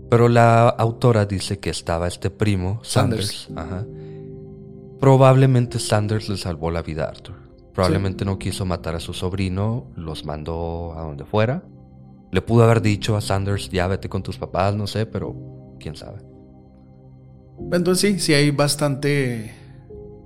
Pero 0.09 0.29
la 0.29 0.69
autora 0.69 1.25
dice 1.25 1.59
que 1.59 1.69
estaba 1.69 2.07
este 2.07 2.29
primo, 2.29 2.79
Sanders. 2.83 3.49
Probablemente 4.99 5.79
Sanders 5.79 6.29
le 6.29 6.37
salvó 6.37 6.71
la 6.71 6.81
vida 6.81 7.05
a 7.05 7.09
Arthur. 7.09 7.35
Probablemente 7.73 8.23
no 8.23 8.39
quiso 8.39 8.65
matar 8.65 8.95
a 8.95 8.99
su 8.99 9.13
sobrino, 9.13 9.91
los 9.95 10.25
mandó 10.25 10.93
a 10.97 11.01
donde 11.01 11.25
fuera. 11.25 11.63
Le 12.31 12.41
pudo 12.41 12.63
haber 12.63 12.81
dicho 12.81 13.17
a 13.17 13.21
Sanders, 13.21 13.69
ya 13.69 13.87
vete 13.87 14.07
con 14.07 14.23
tus 14.23 14.37
papás, 14.37 14.75
no 14.75 14.87
sé, 14.87 15.05
pero 15.05 15.35
quién 15.79 15.95
sabe. 15.95 16.19
Entonces 17.71 17.99
sí, 17.99 18.19
sí 18.19 18.33
hay 18.33 18.51
bastante, 18.51 19.53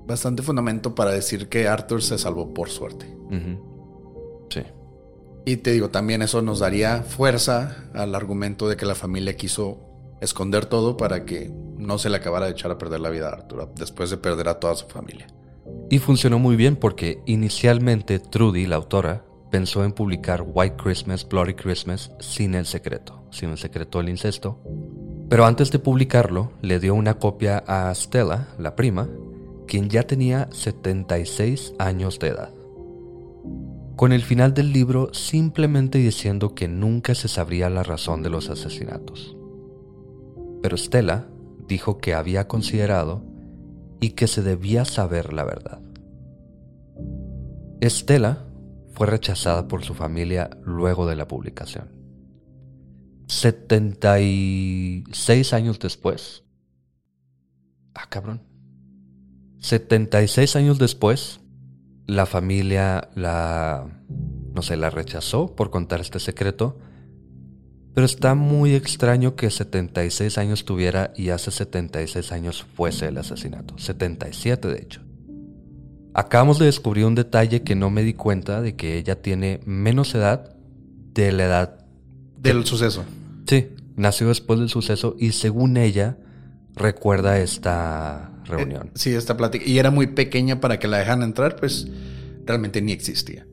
bastante 0.09 0.43
fundamento 0.43 0.95
para 0.95 1.11
decir 1.11 1.47
que 1.47 1.67
Arthur 1.67 2.01
se 2.01 2.17
salvó 2.17 2.53
por 2.53 2.69
suerte. 2.69 3.05
Sí. 4.49 4.63
Y 5.45 5.57
te 5.57 5.71
digo, 5.71 5.89
también 5.89 6.21
eso 6.21 6.41
nos 6.41 6.59
daría 6.59 7.03
fuerza 7.03 7.89
al 7.93 8.15
argumento 8.15 8.67
de 8.67 8.75
que 8.75 8.85
la 8.85 8.95
familia 8.95 9.37
quiso 9.37 9.79
esconder 10.19 10.65
todo 10.65 10.97
para 10.97 11.25
que 11.25 11.51
no 11.77 11.97
se 11.97 12.09
le 12.09 12.17
acabara 12.17 12.47
de 12.47 12.51
echar 12.51 12.71
a 12.71 12.77
perder 12.77 12.99
la 12.99 13.09
vida 13.09 13.29
a 13.29 13.33
Arthur 13.33 13.71
después 13.75 14.09
de 14.09 14.17
perder 14.17 14.49
a 14.49 14.59
toda 14.59 14.75
su 14.75 14.87
familia. 14.87 15.27
Y 15.89 15.99
funcionó 15.99 16.39
muy 16.39 16.55
bien 16.55 16.75
porque 16.75 17.21
inicialmente 17.25 18.19
Trudy, 18.19 18.65
la 18.65 18.75
autora, 18.75 19.25
pensó 19.49 19.83
en 19.83 19.93
publicar 19.93 20.43
White 20.45 20.75
Christmas, 20.77 21.27
Bloody 21.27 21.53
Christmas 21.53 22.11
sin 22.19 22.55
el 22.55 22.65
secreto, 22.65 23.23
sin 23.31 23.49
el 23.49 23.57
secreto 23.57 23.99
del 23.99 24.09
incesto. 24.09 24.59
Pero 25.29 25.45
antes 25.45 25.71
de 25.71 25.79
publicarlo, 25.79 26.51
le 26.61 26.79
dio 26.79 26.95
una 26.95 27.19
copia 27.19 27.63
a 27.67 27.93
Stella, 27.93 28.47
la 28.57 28.75
prima, 28.75 29.07
quien 29.69 29.87
ya 29.87 30.03
tenía 30.03 30.49
76 30.51 31.75
años 31.77 32.19
de 32.19 32.27
edad. 32.29 32.51
Con 33.95 34.11
el 34.13 34.23
final 34.23 34.55
del 34.55 34.73
libro 34.73 35.13
simplemente 35.13 35.99
diciendo 35.99 36.55
que 36.55 36.67
nunca 36.67 37.13
se 37.13 37.27
sabría 37.27 37.69
la 37.69 37.83
razón 37.83 38.23
de 38.23 38.31
los 38.31 38.49
asesinatos. 38.49 39.37
Pero 40.63 40.75
Stella 40.75 41.27
dijo 41.67 41.99
que 41.99 42.15
había 42.15 42.47
considerado 42.47 43.21
y 44.01 44.09
que 44.11 44.27
se 44.27 44.41
debía 44.41 44.85
saber 44.85 45.33
la 45.33 45.43
verdad. 45.43 45.81
Estela 47.79 48.47
fue 48.93 49.05
rechazada 49.05 49.67
por 49.67 49.85
su 49.85 49.93
familia 49.93 50.49
luego 50.63 51.05
de 51.05 51.15
la 51.15 51.27
publicación. 51.27 51.89
76 53.27 55.53
años 55.53 55.77
después. 55.77 56.43
Ah, 57.93 58.07
cabrón. 58.09 58.48
76 59.59 60.55
años 60.55 60.79
después, 60.79 61.39
la 62.07 62.25
familia 62.25 63.09
la, 63.15 63.87
no 64.53 64.61
sé, 64.61 64.77
la 64.77 64.89
rechazó 64.89 65.55
por 65.55 65.69
contar 65.69 66.01
este 66.01 66.19
secreto 66.19 66.77
pero 67.99 68.05
está 68.05 68.35
muy 68.35 68.75
extraño 68.75 69.35
que 69.35 69.49
76 69.49 70.37
años 70.37 70.63
tuviera 70.63 71.11
y 71.17 71.29
hace 71.29 71.51
76 71.51 72.31
años 72.31 72.65
fuese 72.75 73.07
el 73.07 73.17
asesinato. 73.17 73.77
77 73.77 74.67
de 74.69 74.77
hecho. 74.77 75.01
Acabamos 76.13 76.59
de 76.59 76.67
descubrir 76.67 77.05
un 77.05 77.15
detalle 77.15 77.61
que 77.63 77.75
no 77.75 77.89
me 77.89 78.03
di 78.03 78.13
cuenta 78.13 78.61
de 78.61 78.75
que 78.77 78.97
ella 78.97 79.21
tiene 79.21 79.59
menos 79.65 80.15
edad 80.15 80.55
de 81.13 81.31
la 81.31 81.43
edad 81.43 81.85
del 82.37 82.65
suceso. 82.65 83.03
Sí, 83.47 83.67
nació 83.97 84.29
después 84.29 84.59
del 84.59 84.69
suceso 84.69 85.15
y 85.19 85.33
según 85.33 85.75
ella 85.75 86.17
recuerda 86.75 87.39
esta 87.39 88.31
reunión. 88.49 88.87
Eh, 88.87 88.91
sí, 88.95 89.13
esta 89.13 89.37
plática. 89.37 89.65
Y 89.65 89.79
era 89.79 89.91
muy 89.91 90.07
pequeña 90.07 90.59
para 90.59 90.79
que 90.79 90.87
la 90.87 90.97
dejan 90.97 91.23
entrar, 91.23 91.55
pues 91.55 91.87
realmente 92.45 92.81
ni 92.81 92.91
existía. 92.91 93.45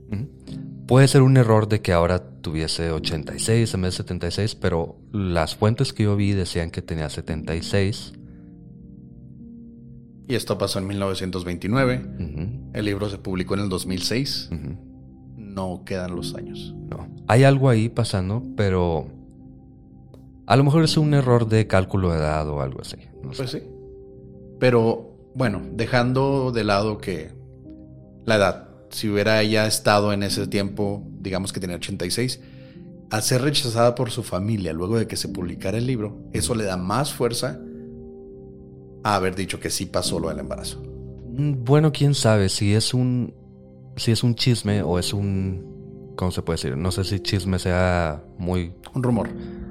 Puede 0.87 1.09
ser 1.09 1.23
un 1.23 1.37
error 1.37 1.69
de 1.69 1.81
que 1.81 1.93
ahora 1.93 2.23
tuviese 2.41 2.91
86 2.91 3.75
en 3.75 3.83
vez 3.83 3.95
de 3.95 3.97
76, 3.97 4.55
pero 4.55 4.97
las 5.13 5.57
fuentes 5.57 5.93
que 5.93 6.05
yo 6.05 6.15
vi 6.17 6.33
decían 6.33 6.71
que 6.71 6.81
tenía 6.81 7.11
76. 7.11 8.13
Y 10.29 10.35
esto 10.35 10.59
pasó 10.59 10.79
en 10.79 10.87
1929. 10.87 12.71
El 12.73 12.85
libro 12.85 13.09
se 13.09 13.19
publicó 13.19 13.55
en 13.55 13.61
el 13.61 13.69
2006. 13.69 14.51
No 15.37 15.83
quedan 15.85 16.15
los 16.15 16.35
años. 16.35 16.75
No. 16.89 17.09
Hay 17.29 17.45
algo 17.45 17.69
ahí 17.69 17.89
pasando, 17.89 18.43
pero 18.57 19.09
a 20.47 20.57
lo 20.57 20.65
mejor 20.65 20.85
es 20.85 20.97
un 20.97 21.15
error 21.15 21.49
de 21.49 21.67
cálculo 21.67 22.13
de 22.13 22.19
edad 22.19 22.49
o 22.49 22.61
algo 22.61 22.81
así. 22.81 22.97
pues 23.37 23.51
sí. 23.51 23.63
Pero 24.59 25.31
bueno, 25.35 25.63
dejando 25.73 26.53
de 26.53 26.65
lado 26.65 26.99
que 26.99 27.33
la 28.25 28.37
edad 28.37 28.67
si 28.91 29.09
hubiera 29.09 29.41
ella 29.43 29.67
estado 29.67 30.13
en 30.13 30.23
ese 30.23 30.47
tiempo, 30.47 31.03
digamos 31.21 31.53
que 31.53 31.61
tenía 31.61 31.77
86, 31.77 32.41
al 33.11 33.23
ser 33.23 33.43
rechazada 33.43 33.95
por 33.95 34.11
su 34.11 34.23
familia 34.23 34.73
luego 34.73 34.99
de 34.99 35.07
que 35.07 35.17
se 35.17 35.29
publicara 35.29 35.79
el 35.79 35.87
libro, 35.87 36.19
eso 36.33 36.55
le 36.55 36.65
da 36.65 36.77
más 36.77 37.13
fuerza 37.13 37.61
a 39.05 39.15
haber 39.15 39.35
dicho 39.37 39.61
que 39.61 39.71
sí 39.71 39.87
pasó 39.87 40.19
lo 40.19 40.29
del 40.29 40.41
embarazo. 40.41 40.83
Mm, 41.31 41.65
bueno, 41.65 41.93
quién 41.93 42.15
sabe 42.15 42.49
si 42.49 42.75
es 42.75 42.95
un 42.95 43.35
si 43.97 44.13
es 44.13 44.23
un 44.23 44.35
chisme 44.35 44.83
o 44.83 44.99
es 44.99 45.15
un 45.15 46.15
¿cómo 46.17 46.31
se 46.31 46.43
puede 46.43 46.57
decir? 46.57 46.77
No 46.77 46.91
sé 46.91 47.05
si 47.05 47.21
chisme 47.21 47.59
sea 47.59 48.25
muy 48.39 48.73
un 48.95 49.03
rumor. 49.03 49.29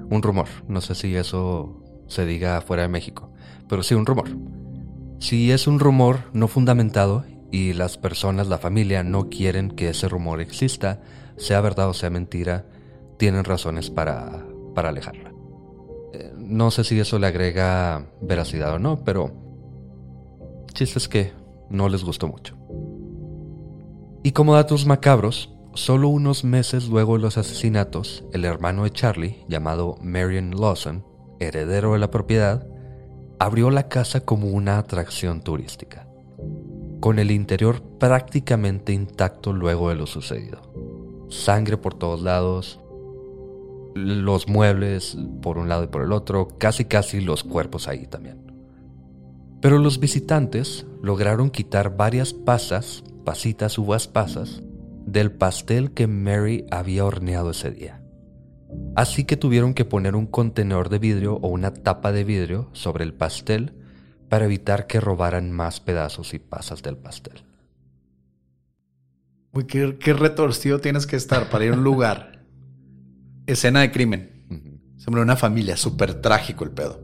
Un 0.10 0.21
rumor, 0.21 0.48
no 0.67 0.82
sé 0.82 0.93
si 0.93 1.15
eso 1.15 1.82
se 2.08 2.26
diga 2.26 2.62
fuera 2.62 2.84
de 2.84 2.89
México, 2.89 3.32
pero 3.67 3.82
sí 3.82 3.95
un 3.95 4.06
rumor. 4.06 4.30
Si 5.19 5.51
es 5.51 5.67
un 5.67 5.80
rumor 5.80 6.19
no 6.34 6.47
fundamentado 6.47 7.25
y 7.51 7.73
las 7.73 7.97
personas, 7.97 8.47
la 8.47 8.58
familia, 8.58 9.04
no 9.04 9.30
quieren 9.30 9.71
que 9.71 9.89
ese 9.89 10.08
rumor 10.08 10.41
exista, 10.41 11.01
sea 11.38 11.62
verdad 11.62 11.89
o 11.89 11.93
sea 11.93 12.10
mentira, 12.10 12.65
tienen 13.17 13.43
razones 13.43 13.89
para, 13.89 14.45
para 14.73 14.89
alejarla. 14.89 15.32
Eh, 16.13 16.34
no 16.38 16.71
sé 16.71 16.84
si 16.84 16.99
eso 16.99 17.17
le 17.19 17.28
agrega 17.28 18.08
veracidad 18.21 18.73
o 18.73 18.80
no, 18.80 19.04
pero 19.04 19.32
chiste 20.73 20.99
es 20.99 21.08
que 21.08 21.32
no 21.69 21.89
les 21.89 22.04
gustó 22.04 22.28
mucho. 22.28 22.58
Y 24.23 24.32
como 24.32 24.56
datos 24.56 24.86
macabros, 24.86 25.54
solo 25.73 26.10
unos 26.10 26.43
meses 26.43 26.88
luego 26.88 27.15
de 27.15 27.21
los 27.21 27.38
asesinatos, 27.38 28.25
el 28.34 28.45
hermano 28.45 28.84
de 28.84 28.91
Charlie, 28.91 29.45
llamado 29.47 29.97
Marion 30.01 30.51
Lawson, 30.51 31.06
heredero 31.39 31.93
de 31.93 31.99
la 31.99 32.12
propiedad, 32.12 32.67
abrió 33.39 33.69
la 33.71 33.88
casa 33.88 34.21
como 34.21 34.48
una 34.48 34.78
atracción 34.78 35.41
turística 35.41 36.06
con 37.06 37.19
el 37.19 37.30
interior 37.30 37.84
prácticamente 38.00 38.91
intacto 38.91 39.54
luego 39.54 39.89
de 39.89 39.95
lo 39.95 40.08
sucedido. 40.08 40.62
Sangre 41.30 41.78
por 41.78 41.93
todos 41.93 42.24
lados, 42.24 42.80
los 43.93 44.48
muebles 44.48 45.15
por 45.43 45.60
un 45.60 45.69
lado 45.69 45.84
y 45.84 45.88
por 45.88 46.02
el 46.02 46.12
otro, 46.12 46.48
casi 46.58 46.86
casi 46.86 47.21
los 47.21 47.43
cuerpos 47.43 47.88
ahí 47.88 48.08
también. 48.08 48.52
Pero 49.62 49.78
los 49.78 50.00
visitantes 50.00 50.88
lograron 51.04 51.52
quitar 51.52 51.95
varias 51.95 52.34
pasas, 52.34 53.04
pasitas, 53.24 53.78
uvas 53.78 54.08
pasas, 54.08 54.63
del 55.06 55.32
pastel 55.32 55.91
que 55.91 56.08
Mary 56.08 56.65
había 56.71 57.06
horneado 57.06 57.52
ese 57.52 57.69
día. 57.69 58.02
Así 58.95 59.25
que 59.25 59.38
tuvieron 59.38 59.73
que 59.73 59.86
poner 59.86 60.15
un 60.15 60.25
contenedor 60.25 60.89
de 60.89 60.99
vidrio 60.99 61.36
o 61.36 61.47
una 61.47 61.73
tapa 61.73 62.12
de 62.12 62.23
vidrio 62.23 62.69
sobre 62.73 63.04
el 63.04 63.13
pastel 63.13 63.73
para 64.30 64.45
evitar 64.45 64.88
que 64.88 64.99
robaran 64.99 65.51
más 65.51 65.80
pedazos 65.80 66.34
y 66.34 66.39
pasas 66.39 66.82
del 66.82 66.97
pastel. 66.97 67.43
Uy, 69.51 69.65
qué, 69.65 69.97
qué 69.99 70.13
retorcido 70.13 70.80
tienes 70.80 71.08
que 71.08 71.15
estar 71.15 71.49
para 71.49 71.65
ir 71.65 71.71
a 71.71 71.75
un 71.75 71.84
lugar. 71.84 72.43
Escena 73.47 73.82
de 73.82 73.91
crimen. 73.91 74.36
Se 74.97 75.12
una 75.12 75.36
familia, 75.36 75.78
súper 75.78 76.15
trágico 76.15 76.63
el 76.63 76.71
pedo. 76.71 76.99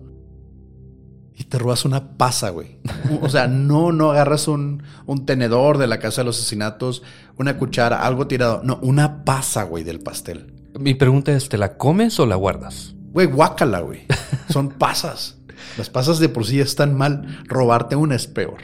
Y 1.36 1.44
te 1.44 1.60
robas 1.60 1.86
una 1.86 2.18
pasa, 2.18 2.50
güey. 2.50 2.80
O 3.22 3.30
sea, 3.30 3.48
no, 3.48 3.92
no 3.92 4.12
agarras 4.12 4.48
un, 4.48 4.84
un, 5.06 5.26
tenedor 5.26 5.78
de 5.78 5.88
la 5.88 6.00
casa 6.00 6.22
de 6.22 6.26
los 6.26 6.40
asesinatos, 6.40 7.04
una 7.38 7.58
cuchara, 7.58 8.02
algo 8.02 8.28
tirado. 8.28 8.62
No, 8.64 8.80
una 8.82 9.24
pasa, 9.24 9.64
güey, 9.64 9.84
del 9.84 10.00
pastel. 10.00 10.61
Mi 10.80 10.96
pregunta 10.96 11.32
es, 11.34 11.50
¿te 11.50 11.58
la 11.58 11.78
comes 11.78 12.20
o 12.20 12.26
la 12.26 12.36
guardas? 12.36 12.96
Güey, 13.12 13.28
guácala, 13.28 13.82
güey. 13.82 14.06
Son 14.50 14.70
pasas. 14.70 15.38
Las 15.78 15.90
pasas 15.90 16.20
de 16.20 16.30
por 16.30 16.46
sí 16.46 16.60
están 16.60 16.98
mal. 16.98 17.44
Robarte 17.48 17.96
una 17.96 18.16
es 18.16 18.28
peor. 18.28 18.62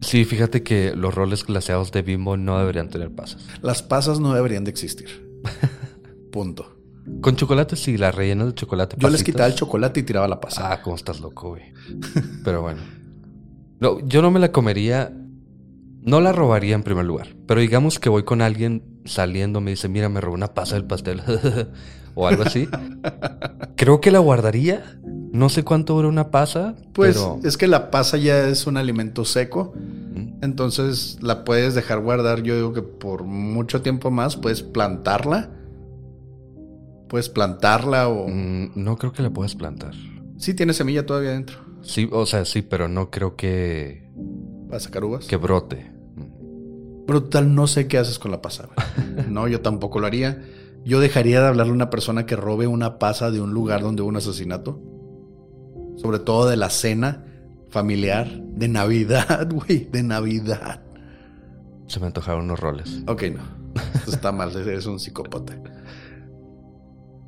Sí, 0.00 0.24
fíjate 0.24 0.62
que 0.62 0.94
los 0.94 1.14
roles 1.14 1.44
glaseados 1.44 1.92
de 1.92 2.02
Bimbo 2.02 2.36
no 2.36 2.58
deberían 2.58 2.88
tener 2.88 3.14
pasas. 3.14 3.46
Las 3.62 3.82
pasas 3.82 4.20
no 4.20 4.34
deberían 4.34 4.64
de 4.64 4.70
existir. 4.70 5.30
Punto. 6.32 6.76
Con 7.20 7.36
chocolate 7.36 7.76
sí, 7.76 7.96
las 7.96 8.14
rellenas 8.14 8.48
de 8.48 8.54
chocolate. 8.54 8.96
Yo 8.98 9.10
les 9.10 9.24
quitaba 9.24 9.46
el 9.46 9.54
chocolate 9.54 10.00
y 10.00 10.02
tiraba 10.02 10.28
la 10.28 10.40
pasa. 10.40 10.72
Ah, 10.72 10.82
cómo 10.82 10.96
estás 10.96 11.20
loco, 11.20 11.50
güey. 11.50 11.72
Pero 12.44 12.62
bueno. 12.62 12.80
No, 13.80 13.98
yo 14.06 14.22
no 14.22 14.30
me 14.30 14.38
la 14.38 14.52
comería. 14.52 15.12
No 16.02 16.20
la 16.20 16.32
robaría 16.32 16.74
en 16.74 16.82
primer 16.82 17.04
lugar. 17.04 17.36
Pero 17.46 17.60
digamos 17.60 17.98
que 17.98 18.08
voy 18.08 18.24
con 18.24 18.42
alguien 18.42 18.82
saliendo, 19.04 19.60
me 19.60 19.70
dice, 19.70 19.88
mira, 19.88 20.08
me 20.08 20.20
robó 20.20 20.34
una 20.34 20.54
pasa 20.54 20.74
del 20.76 20.84
pastel. 20.86 21.22
o 22.14 22.26
algo 22.26 22.42
así. 22.42 22.68
Creo 23.76 24.00
que 24.00 24.10
la 24.10 24.18
guardaría 24.18 25.00
no 25.32 25.48
sé 25.48 25.62
cuánto 25.62 25.94
dura 25.94 26.08
una 26.08 26.30
pasa. 26.30 26.74
Pues 26.92 27.20
es 27.44 27.56
que 27.56 27.68
la 27.68 27.90
pasa 27.90 28.16
ya 28.16 28.48
es 28.48 28.66
un 28.66 28.76
alimento 28.76 29.24
seco. 29.24 29.72
Entonces 30.42 31.18
la 31.20 31.44
puedes 31.44 31.74
dejar 31.74 32.00
guardar. 32.00 32.42
Yo 32.42 32.56
digo 32.56 32.72
que 32.72 32.82
por 32.82 33.24
mucho 33.24 33.80
tiempo 33.82 34.10
más 34.10 34.36
puedes 34.36 34.62
plantarla. 34.62 35.50
Puedes 37.08 37.28
plantarla 37.28 38.08
o. 38.08 38.28
Mm, 38.28 38.72
no 38.74 38.96
creo 38.96 39.12
que 39.12 39.22
la 39.22 39.30
puedas 39.30 39.54
plantar. 39.54 39.94
Sí, 40.36 40.54
tiene 40.54 40.72
semilla 40.72 41.06
todavía 41.06 41.30
dentro. 41.30 41.58
Sí, 41.82 42.08
o 42.10 42.26
sea, 42.26 42.44
sí, 42.44 42.62
pero 42.62 42.88
no 42.88 43.10
creo 43.10 43.36
que. 43.36 44.10
¿Para 44.70 44.80
sacar 44.80 45.04
uvas? 45.04 45.26
Que 45.26 45.36
brote. 45.36 45.90
Brutal, 47.06 47.54
no 47.54 47.66
sé 47.66 47.88
qué 47.88 47.98
haces 47.98 48.18
con 48.18 48.30
la 48.30 48.40
pasa. 48.40 48.68
no, 49.28 49.48
yo 49.48 49.60
tampoco 49.60 50.00
lo 50.00 50.06
haría. 50.06 50.42
Yo 50.84 51.00
dejaría 51.00 51.42
de 51.42 51.48
hablarle 51.48 51.72
a 51.72 51.74
una 51.74 51.90
persona 51.90 52.24
que 52.24 52.36
robe 52.36 52.66
una 52.66 52.98
pasa 52.98 53.30
de 53.30 53.40
un 53.40 53.52
lugar 53.52 53.82
donde 53.82 54.00
hubo 54.00 54.08
un 54.08 54.16
asesinato 54.16 54.80
sobre 56.00 56.18
todo 56.18 56.48
de 56.48 56.56
la 56.56 56.70
cena, 56.70 57.26
familiar 57.68 58.26
de 58.26 58.68
Navidad, 58.68 59.48
güey, 59.52 59.84
de 59.84 60.02
Navidad. 60.02 60.82
Se 61.86 62.00
me 62.00 62.06
antojaron 62.06 62.44
unos 62.44 62.58
roles. 62.58 63.02
Ok, 63.06 63.24
no. 63.24 63.42
Esto 63.94 64.12
está 64.12 64.32
mal, 64.32 64.54
eres 64.56 64.86
un 64.86 64.98
psicópata. 64.98 65.60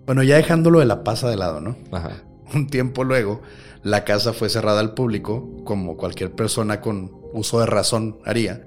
Bueno, 0.06 0.22
ya 0.22 0.36
dejándolo 0.36 0.80
de 0.80 0.86
la 0.86 1.04
pasa 1.04 1.28
de 1.28 1.36
lado, 1.36 1.60
¿no? 1.60 1.76
Ajá. 1.92 2.22
Un 2.54 2.66
tiempo 2.66 3.04
luego, 3.04 3.42
la 3.82 4.04
casa 4.04 4.32
fue 4.32 4.48
cerrada 4.48 4.80
al 4.80 4.94
público, 4.94 5.62
como 5.64 5.96
cualquier 5.96 6.32
persona 6.34 6.80
con 6.80 7.21
uso 7.32 7.60
de 7.60 7.66
razón 7.66 8.18
haría. 8.24 8.66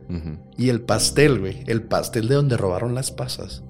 Y 0.58 0.70
el 0.70 0.82
pastel, 0.82 1.40
güey, 1.40 1.64
el 1.68 1.84
pastel 1.84 2.28
de 2.28 2.36
donde 2.36 2.58
robaron 2.58 2.96
las 2.96 3.12
pasas, 3.12 3.64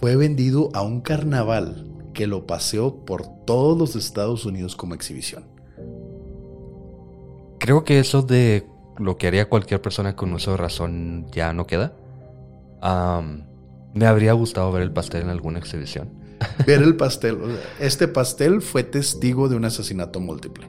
fue 0.00 0.16
vendido 0.16 0.70
a 0.74 0.82
un 0.82 1.00
carnaval 1.00 1.86
que 2.12 2.26
lo 2.26 2.46
paseó 2.46 3.04
por 3.04 3.26
todos 3.44 3.78
los 3.78 3.96
Estados 3.96 4.46
Unidos 4.46 4.76
como 4.76 4.94
exhibición. 4.94 5.44
Creo 7.58 7.84
que 7.84 7.98
eso 7.98 8.22
de 8.22 8.66
lo 8.98 9.16
que 9.16 9.26
haría 9.26 9.48
cualquier 9.48 9.82
persona 9.82 10.16
con 10.16 10.32
uso 10.32 10.52
de 10.52 10.56
razón 10.56 11.26
ya 11.32 11.52
no 11.52 11.66
queda. 11.66 11.94
Me 13.94 14.06
habría 14.06 14.32
gustado 14.32 14.70
ver 14.72 14.82
el 14.82 14.92
pastel 14.92 15.22
en 15.22 15.30
alguna 15.30 15.58
exhibición. 15.58 16.10
Ver 16.66 16.82
el 16.82 16.96
pastel, 16.96 17.38
este 17.80 18.08
pastel 18.08 18.60
fue 18.60 18.82
testigo 18.82 19.48
de 19.48 19.56
un 19.56 19.64
asesinato 19.64 20.20
múltiple. 20.20 20.68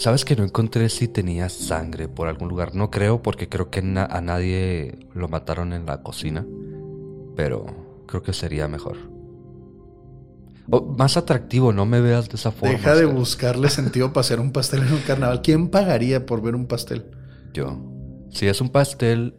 ¿Sabes 0.00 0.24
que 0.24 0.34
no 0.34 0.44
encontré 0.44 0.88
si 0.88 1.08
tenía 1.08 1.50
sangre 1.50 2.08
por 2.08 2.26
algún 2.26 2.48
lugar? 2.48 2.74
No 2.74 2.90
creo 2.90 3.20
porque 3.20 3.50
creo 3.50 3.68
que 3.68 3.82
na- 3.82 4.06
a 4.06 4.22
nadie 4.22 4.98
lo 5.12 5.28
mataron 5.28 5.74
en 5.74 5.84
la 5.84 6.02
cocina. 6.02 6.46
Pero 7.36 7.66
creo 8.06 8.22
que 8.22 8.32
sería 8.32 8.66
mejor. 8.66 8.96
Más 10.96 11.18
atractivo, 11.18 11.74
no 11.74 11.84
me 11.84 12.00
veas 12.00 12.30
de 12.30 12.36
esa 12.36 12.50
forma. 12.50 12.74
Deja 12.74 12.94
de 12.94 13.04
buscarle 13.04 13.68
sentido 13.68 14.14
para 14.14 14.22
hacer 14.22 14.40
un 14.40 14.52
pastel 14.52 14.84
en 14.84 14.92
un 14.94 15.00
carnaval. 15.00 15.42
¿Quién 15.42 15.68
pagaría 15.68 16.24
por 16.24 16.40
ver 16.40 16.54
un 16.54 16.66
pastel? 16.66 17.10
Yo. 17.52 17.78
Si 18.30 18.46
es 18.46 18.62
un 18.62 18.70
pastel 18.70 19.34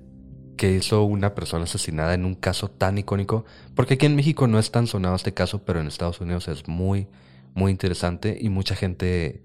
que 0.58 0.72
hizo 0.76 1.04
una 1.06 1.34
persona 1.34 1.64
asesinada 1.64 2.14
en 2.14 2.24
un 2.24 2.36
caso 2.36 2.70
tan 2.70 3.00
icónico, 3.00 3.46
porque 3.74 3.96
aquí 3.96 4.06
en 4.06 4.16
México 4.16 4.46
no 4.46 4.60
es 4.60 4.70
tan 4.70 4.86
sonado 4.86 5.16
este 5.16 5.34
caso, 5.34 5.64
pero 5.66 5.80
en 5.80 5.88
Estados 5.88 6.22
Unidos 6.22 6.48
es 6.50 6.68
muy, 6.68 7.08
muy 7.56 7.72
interesante 7.72 8.38
y 8.40 8.50
mucha 8.50 8.76
gente 8.76 9.42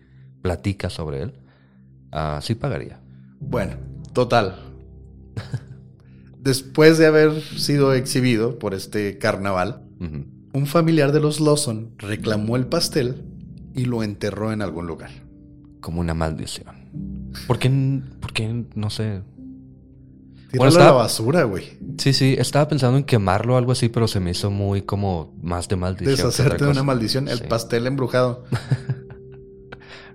platica 0.47 0.89
sobre 0.91 1.23
él, 1.23 1.33
ah, 2.13 2.39
sí 2.43 2.55
pagaría. 2.55 3.01
Bueno, 3.41 3.75
total. 4.13 4.57
Después 6.41 6.97
de 6.99 7.07
haber 7.07 7.41
sido 7.43 7.93
exhibido 7.93 8.59
por 8.59 8.73
este 8.75 9.19
carnaval, 9.19 9.83
un 10.53 10.67
familiar 10.67 11.11
de 11.13 11.21
los 11.21 11.41
Lawson 11.41 11.91
reclamó 11.99 12.57
el 12.57 12.67
pastel 12.67 13.25
y 13.75 13.85
lo 13.87 14.03
enterró 14.05 14.53
en 14.53 14.63
algún 14.63 14.87
lugar. 14.87 15.11
Como 15.81 16.01
una 16.01 16.15
maldición. 16.15 16.75
¿Por 17.49 17.59
qué, 17.59 17.71
por 18.21 18.33
qué 18.33 18.65
no 18.75 18.91
sé? 18.91 19.23
Tíralo 20.53 20.69
está- 20.71 20.83
a 20.83 20.87
la 20.87 20.93
basura, 20.93 21.43
güey. 21.43 21.65
Sí, 21.99 22.13
sí, 22.13 22.37
estaba 22.39 22.69
pensando 22.69 22.97
en 22.97 23.05
quemarlo 23.05 23.55
o 23.55 23.57
algo 23.59 23.73
así, 23.73 23.89
pero 23.89 24.07
se 24.07 24.21
me 24.21 24.31
hizo 24.31 24.51
muy 24.51 24.83
como 24.83 25.35
más 25.43 25.69
de 25.69 25.77
maldición. 25.77 26.17
Deshacerte 26.17 26.65
de 26.65 26.71
una 26.71 26.85
maldición. 26.85 27.29
El 27.29 27.39
Sí, 27.39 27.45
pastel 27.49 27.87
embrujado. 27.89 28.45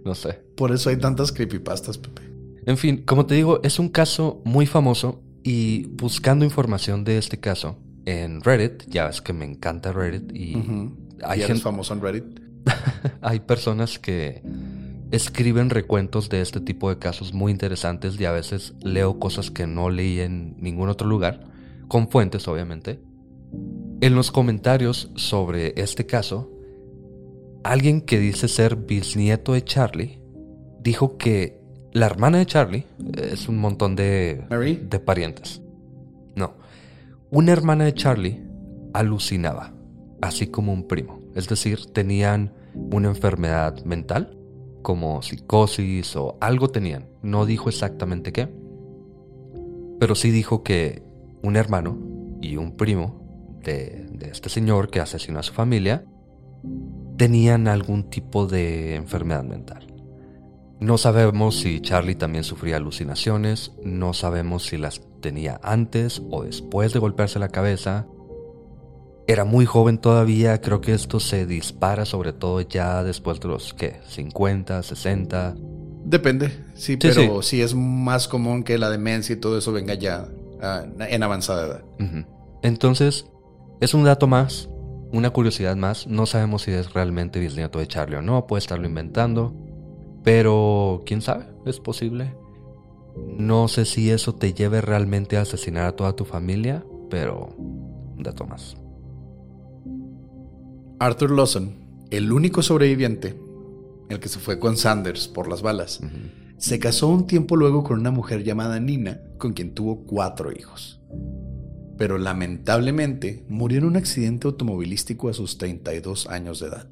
No 0.06 0.16
sé. 0.16 0.42
Por 0.56 0.72
eso 0.72 0.90
hay 0.90 0.98
tantas 0.98 1.32
creepypastas, 1.32 1.98
Pepe. 1.98 2.22
En 2.66 2.78
fin, 2.78 3.04
como 3.06 3.26
te 3.26 3.36
digo, 3.36 3.60
es 3.64 3.80
un 3.80 3.90
caso 3.90 4.42
muy 4.46 4.66
famoso 4.66 5.22
y 5.44 5.88
buscando 5.88 6.46
información 6.46 7.04
de 7.04 7.18
este 7.18 7.40
caso 7.40 7.78
en 8.06 8.42
Reddit, 8.42 8.84
ya 8.88 9.08
ves 9.08 9.22
que 9.22 9.34
me 9.34 9.46
encanta 9.46 9.92
Reddit 9.92 10.32
y 10.36 10.56
hay, 11.24 11.40
¿Y 11.40 11.44
eres 11.44 11.48
gente- 11.48 11.62
famoso 11.62 11.94
en 11.94 12.02
Reddit? 12.02 12.24
hay 13.22 13.40
personas 13.42 13.98
que 14.00 14.44
escriben 15.12 15.70
recuentos 15.70 16.30
de 16.30 16.42
este 16.42 16.60
tipo 16.62 16.90
de 16.90 16.98
casos 17.00 17.34
muy 17.34 17.52
interesantes 17.52 18.20
y 18.20 18.26
a 18.26 18.32
veces 18.32 18.74
leo 18.84 19.20
cosas 19.20 19.52
que 19.52 19.68
no 19.68 19.90
leí 19.90 20.20
en 20.20 20.56
ningún 20.62 20.90
otro 20.90 21.08
lugar, 21.08 21.48
con 21.88 22.08
fuentes 22.10 22.48
obviamente. 22.48 23.00
En 24.02 24.16
los 24.16 24.32
comentarios 24.32 25.12
sobre 25.16 25.74
este 25.82 26.06
caso, 26.06 26.50
alguien 27.64 28.02
que 28.02 28.20
dice 28.20 28.48
ser 28.48 28.76
bisnieto 28.76 29.54
de 29.54 29.64
Charlie 29.64 30.20
dijo 30.80 31.18
que 31.18 31.62
la 31.94 32.06
hermana 32.06 32.38
de 32.40 32.46
Charlie 32.46 32.86
es 33.18 33.48
un 33.50 33.58
montón 33.58 33.96
de, 33.96 34.46
Mary. 34.50 34.76
de 34.90 35.00
parientes. 35.00 35.62
No, 36.36 36.54
una 37.30 37.52
hermana 37.52 37.86
de 37.86 37.94
Charlie 37.94 38.42
alucinaba, 38.94 39.74
así 40.22 40.48
como 40.48 40.74
un 40.74 40.88
primo. 40.88 41.20
Es 41.36 41.48
decir, 41.48 41.86
tenían 41.88 42.54
una 42.74 43.10
enfermedad 43.10 43.84
mental, 43.84 44.38
como 44.82 45.22
psicosis 45.22 46.16
o 46.16 46.38
algo 46.42 46.70
tenían. 46.70 47.10
No 47.22 47.46
dijo 47.46 47.70
exactamente 47.70 48.32
qué, 48.32 48.50
pero 50.00 50.16
sí 50.16 50.32
dijo 50.32 50.64
que 50.64 51.04
un 51.44 51.56
hermano 51.56 51.98
y 52.42 52.56
un 52.56 52.76
primo 52.76 53.60
de, 53.64 54.08
de 54.12 54.30
este 54.30 54.50
señor 54.50 54.90
que 54.90 55.00
asesinó 55.00 55.40
a 55.40 55.44
su 55.44 55.54
familia 55.54 56.06
tenían 57.18 57.68
algún 57.68 58.10
tipo 58.10 58.48
de 58.48 58.96
enfermedad 58.96 59.44
mental. 59.44 59.88
No 60.80 60.98
sabemos 60.98 61.60
si 61.60 61.80
Charlie 61.80 62.16
también 62.16 62.44
sufría 62.44 62.78
alucinaciones, 62.78 63.72
no 63.84 64.14
sabemos 64.14 64.66
si 64.66 64.78
las 64.78 65.02
tenía 65.22 65.60
antes 65.62 66.24
o 66.32 66.44
después 66.44 66.92
de 66.92 67.00
golpearse 67.00 67.38
la 67.38 67.50
cabeza. 67.50 68.08
Era 69.28 69.46
muy 69.46 69.68
joven 69.68 70.00
todavía, 70.00 70.60
creo 70.60 70.82
que 70.82 70.94
esto 70.94 71.20
se 71.20 71.46
dispara 71.46 72.06
sobre 72.06 72.34
todo 72.34 72.62
ya 72.62 73.04
después 73.04 73.40
de 73.40 73.50
los, 73.50 73.76
¿qué? 73.76 74.00
50, 74.08 74.82
60. 74.82 75.56
Depende, 76.04 76.50
sí, 76.74 76.94
Sí, 76.94 76.98
pero 76.98 77.44
sí. 77.44 77.62
es 77.62 77.76
más 77.76 78.28
común 78.28 78.64
que 78.64 78.80
la 78.80 78.90
demencia 78.90 79.34
y 79.34 79.40
todo 79.40 79.60
eso 79.60 79.72
venga 79.72 79.94
ya 79.94 80.28
ah, 80.64 80.84
en 80.98 81.22
avanzada 81.22 81.68
edad. 81.68 81.84
Entonces, 82.64 83.28
es 83.82 83.94
un 83.94 84.04
dato 84.04 84.26
más, 84.26 84.68
una 85.12 85.30
curiosidad 85.32 85.76
más. 85.76 86.08
No 86.08 86.26
sabemos 86.26 86.64
si 86.64 86.72
es 86.72 86.94
realmente 86.94 87.40
bisnieto 87.40 87.80
de 87.80 87.88
Charlie 87.88 88.18
o 88.18 88.22
no, 88.22 88.48
puede 88.48 88.60
estarlo 88.60 88.88
inventando. 88.88 89.54
Pero, 90.24 91.02
quién 91.06 91.22
sabe, 91.22 91.46
es 91.66 91.80
posible. 91.80 92.36
No 93.16 93.68
sé 93.68 93.86
si 93.86 94.10
eso 94.10 94.36
te 94.36 94.54
lleve 94.54 94.82
realmente 94.82 95.38
a 95.38 95.42
asesinar 95.42 95.86
a 95.86 95.96
toda 95.96 96.16
tu 96.16 96.26
familia, 96.26 96.86
pero 97.10 97.56
un 97.58 98.22
dato 98.24 98.46
más. 98.46 98.78
Arthur 101.00 101.32
Lawson, 101.32 101.74
el 102.12 102.32
único 102.32 102.62
sobreviviente, 102.62 103.36
el 104.10 104.20
que 104.20 104.30
se 104.30 104.40
fue 104.40 104.60
con 104.60 104.78
Sanders 104.78 105.28
por 105.28 105.48
las 105.48 105.62
balas, 105.62 106.00
se 106.58 106.78
casó 106.78 107.08
un 107.08 107.26
tiempo 107.26 107.56
luego 107.56 107.84
con 107.84 108.00
una 108.00 108.12
mujer 108.12 108.44
llamada 108.44 108.80
Nina, 108.80 109.20
con 109.40 109.54
quien 109.54 109.74
tuvo 109.74 110.04
cuatro 110.06 110.52
hijos. 110.52 111.01
Pero 112.02 112.18
lamentablemente 112.18 113.46
murió 113.48 113.78
en 113.78 113.86
un 113.86 113.96
accidente 113.96 114.48
automovilístico 114.48 115.30
a 115.30 115.34
sus 115.36 115.60
32 115.60 116.26
años 116.26 116.60
de 116.60 116.68
edad. 116.70 116.88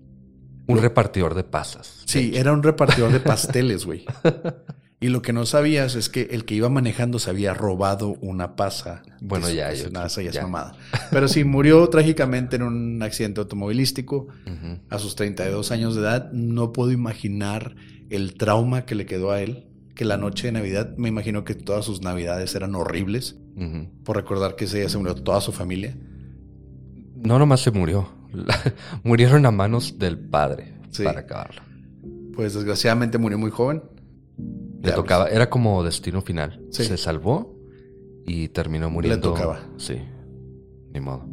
Un 0.68 0.78
repartidor 0.80 1.34
de 1.34 1.44
pasas. 1.44 2.04
Sí, 2.06 2.34
era 2.36 2.54
un 2.54 2.62
repartidor 2.62 3.12
de 3.12 3.20
pasteles, 3.20 3.86
güey. 3.86 4.06
Y 5.02 5.08
lo 5.08 5.22
que 5.22 5.32
no 5.32 5.46
sabías 5.46 5.96
es 5.96 6.10
que 6.10 6.24
el 6.32 6.44
que 6.44 6.56
iba 6.56 6.68
manejando 6.68 7.20
se 7.20 7.30
había 7.30 7.54
robado 7.54 8.18
una 8.20 8.58
pasa. 8.58 9.02
Bueno, 9.22 9.50
ya, 9.50 9.72
yo- 9.74 9.90
nada, 9.90 10.08
esa 10.08 10.22
ya 10.22 10.32
es 10.32 10.42
mamada. 10.42 10.74
Pero 11.10 11.30
sí, 11.30 11.46
murió 11.46 11.88
trágicamente 11.88 12.58
en 12.58 12.64
un 12.64 13.02
accidente 13.02 13.40
automovilístico 13.40 14.28
Ujú. 14.46 14.80
a 14.90 15.00
sus 15.00 15.16
32 15.16 15.72
años 15.72 15.96
de 15.96 16.02
edad. 16.02 16.30
No 16.34 16.74
puedo 16.74 16.92
imaginar 16.92 17.78
el 18.10 18.34
trauma 18.34 18.86
que 18.86 18.94
le 18.96 19.06
quedó 19.06 19.32
a 19.32 19.42
él. 19.42 19.69
Que 20.00 20.06
la 20.06 20.16
noche 20.16 20.48
de 20.48 20.54
Navidad, 20.54 20.96
me 20.96 21.10
imagino 21.10 21.44
que 21.44 21.56
todas 21.56 21.84
sus 21.84 22.02
Navidades 22.02 22.56
eran 22.56 22.74
horribles. 22.74 23.36
Por 24.06 24.16
recordar 24.16 24.56
que 24.56 24.64
ese 24.64 24.78
día 24.78 24.88
se 24.88 24.98
murió 24.98 25.14
toda 25.14 25.42
su 25.42 25.52
familia. 25.52 25.94
No 27.18 27.38
nomás 27.38 27.60
se 27.60 27.72
murió. 27.72 28.08
Murieron 29.04 29.46
a 29.46 29.52
manos 29.52 30.00
del 30.00 30.18
padre 30.18 30.74
Sí. 30.92 31.04
para 31.04 31.20
acabarlo. 31.20 31.62
Pues 32.34 32.54
desgraciadamente 32.54 33.18
murió 33.18 33.38
muy 33.38 33.52
joven. 33.52 33.84
Le 34.82 34.94
tocaba, 34.94 35.28
era 35.28 35.50
como 35.50 35.84
destino 35.84 36.22
final. 36.22 36.66
Sí. 36.72 36.86
Se 36.86 36.96
salvó 36.96 37.60
y 38.26 38.48
terminó 38.48 38.90
muriendo. 38.90 39.34
tocaba. 39.34 39.60
Sí, 39.76 39.98
ni 40.94 41.02
modo. 41.02 41.28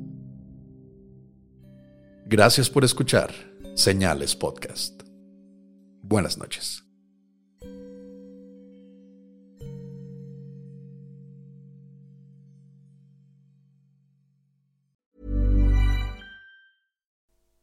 Gracias 2.27 2.69
por 2.69 2.83
escuchar 2.85 3.31
Señales 3.77 4.35
Podcast. 4.35 5.03
Buenas 6.03 6.37
noches. 6.37 6.83